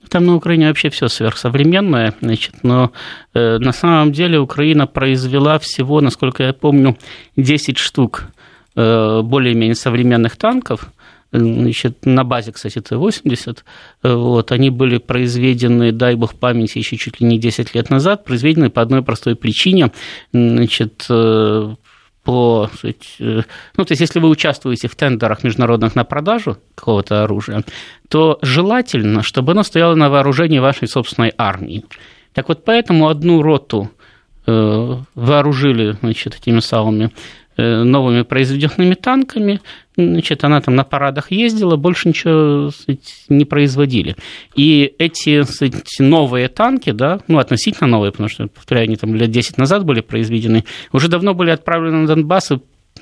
Там 0.09 0.25
на 0.25 0.35
Украине 0.35 0.67
вообще 0.67 0.89
все 0.89 1.07
сверхсовременное, 1.07 2.13
значит, 2.21 2.63
но 2.63 2.91
э, 3.33 3.57
на 3.59 3.71
самом 3.71 4.11
деле 4.11 4.39
Украина 4.39 4.87
произвела 4.87 5.57
всего, 5.59 6.01
насколько 6.01 6.43
я 6.43 6.53
помню, 6.53 6.97
10 7.37 7.77
штук 7.77 8.25
э, 8.75 9.21
более-менее 9.21 9.75
современных 9.75 10.35
танков, 10.35 10.91
значит, 11.31 12.05
на 12.05 12.23
базе, 12.23 12.51
кстати, 12.51 12.81
Т-80, 12.81 13.59
вот, 14.03 14.51
они 14.51 14.69
были 14.69 14.97
произведены, 14.97 15.91
дай 15.91 16.15
бог 16.15 16.35
памяти, 16.35 16.79
еще 16.79 16.97
чуть 16.97 17.21
ли 17.21 17.27
не 17.27 17.39
10 17.39 17.73
лет 17.73 17.89
назад, 17.89 18.25
произведены 18.25 18.69
по 18.69 18.81
одной 18.81 19.01
простой 19.01 19.35
причине, 19.35 19.91
значит, 20.33 21.05
э, 21.09 21.75
по, 22.23 22.69
э, 22.83 22.91
ну, 23.77 23.85
то 23.85 23.91
есть, 23.91 24.01
если 24.01 24.19
вы 24.19 24.29
участвуете 24.29 24.87
в 24.87 24.95
тендерах 24.95 25.43
международных 25.43 25.95
на 25.95 26.03
продажу 26.03 26.57
какого-то 26.75 27.23
оружия, 27.23 27.63
то 28.09 28.37
желательно, 28.41 29.23
чтобы 29.23 29.53
оно 29.53 29.63
стояло 29.63 29.95
на 29.95 30.09
вооружении 30.09 30.59
вашей 30.59 30.87
собственной 30.87 31.33
армии. 31.37 31.85
Так 32.33 32.47
вот, 32.49 32.63
поэтому 32.63 33.07
одну 33.07 33.41
роту 33.41 33.89
э, 34.45 34.97
вооружили 35.15 35.97
значит, 36.01 36.35
этими 36.35 36.59
самыми 36.59 37.11
Э, 37.57 37.83
новыми 37.83 38.21
произведенными 38.21 38.93
танками, 38.93 39.59
значит, 40.07 40.43
она 40.43 40.61
там 40.61 40.75
на 40.75 40.83
парадах 40.83 41.31
ездила, 41.31 41.75
больше 41.75 42.09
ничего 42.09 42.71
сказать, 42.71 43.25
не 43.29 43.45
производили. 43.45 44.15
И 44.55 44.93
эти 44.97 45.43
сказать, 45.43 45.85
новые 45.99 46.47
танки, 46.47 46.91
да, 46.91 47.19
ну, 47.27 47.39
относительно 47.39 47.87
новые, 47.87 48.11
потому 48.11 48.29
что, 48.29 48.47
повторяю, 48.47 48.85
они 48.85 48.95
там 48.95 49.15
лет 49.15 49.31
10 49.31 49.57
назад 49.57 49.85
были 49.85 50.01
произведены, 50.01 50.65
уже 50.91 51.07
давно 51.07 51.33
были 51.33 51.51
отправлены 51.51 51.99
на 51.99 52.07
Донбасс, 52.07 52.51
и 52.51 52.59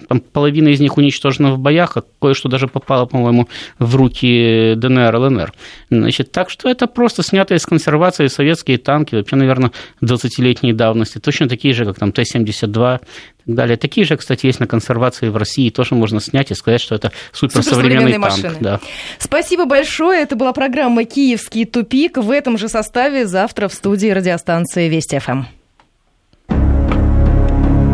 там 0.08 0.22
половина 0.22 0.70
из 0.70 0.80
них 0.80 0.98
уничтожена 0.98 1.52
в 1.52 1.60
боях, 1.60 1.98
а 1.98 2.04
кое-что 2.22 2.50
даже 2.50 2.68
попало, 2.68 3.06
по-моему, 3.06 3.48
в 3.78 3.96
руки 3.96 4.74
ДНР, 4.76 5.16
ЛНР. 5.16 5.54
Значит, 5.90 6.32
так 6.32 6.50
что 6.50 6.70
это 6.70 6.88
просто 6.88 7.24
снятые 7.24 7.58
из 7.58 7.66
консервации 7.66 8.28
советские 8.28 8.78
танки, 8.78 9.16
вообще, 9.16 9.36
наверное, 9.36 9.72
20-летней 10.02 10.74
давности, 10.74 11.20
точно 11.20 11.48
такие 11.50 11.74
же, 11.74 11.86
как 11.86 11.98
там 11.98 12.12
Т-72 12.12 12.66
и 12.66 12.70
так 12.70 13.00
далее. 13.46 13.78
Такие 13.78 14.06
же, 14.06 14.18
кстати, 14.18 14.46
есть 14.46 14.60
на 14.60 14.68
консервации 14.68 15.30
в 15.30 15.38
России, 15.38 15.70
тоже 15.70 15.96
можно 15.96 16.20
снять 16.20 16.52
и 16.52 16.56
сказать, 16.56 16.82
что 16.82 16.96
это 16.96 17.12
суперсовременный 17.32 18.14
танк. 18.14 18.26
Машины. 18.26 18.56
Да. 18.60 18.80
Спасибо 19.18 19.66
большое. 19.66 20.22
Это 20.22 20.36
была 20.36 20.54
программа 20.54 21.04
«Киевский 21.04 21.66
тупик». 21.66 22.18
В 22.18 22.32
этом 22.32 22.58
же 22.58 22.70
составе 22.70 23.26
завтра 23.26 23.68
в 23.68 23.74
студии 23.74 24.08
радиостанции 24.08 24.88
Вести 24.88 25.20
ФМ. 25.20 25.44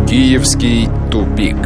Киевский 0.07 0.87
тупик. 1.11 1.57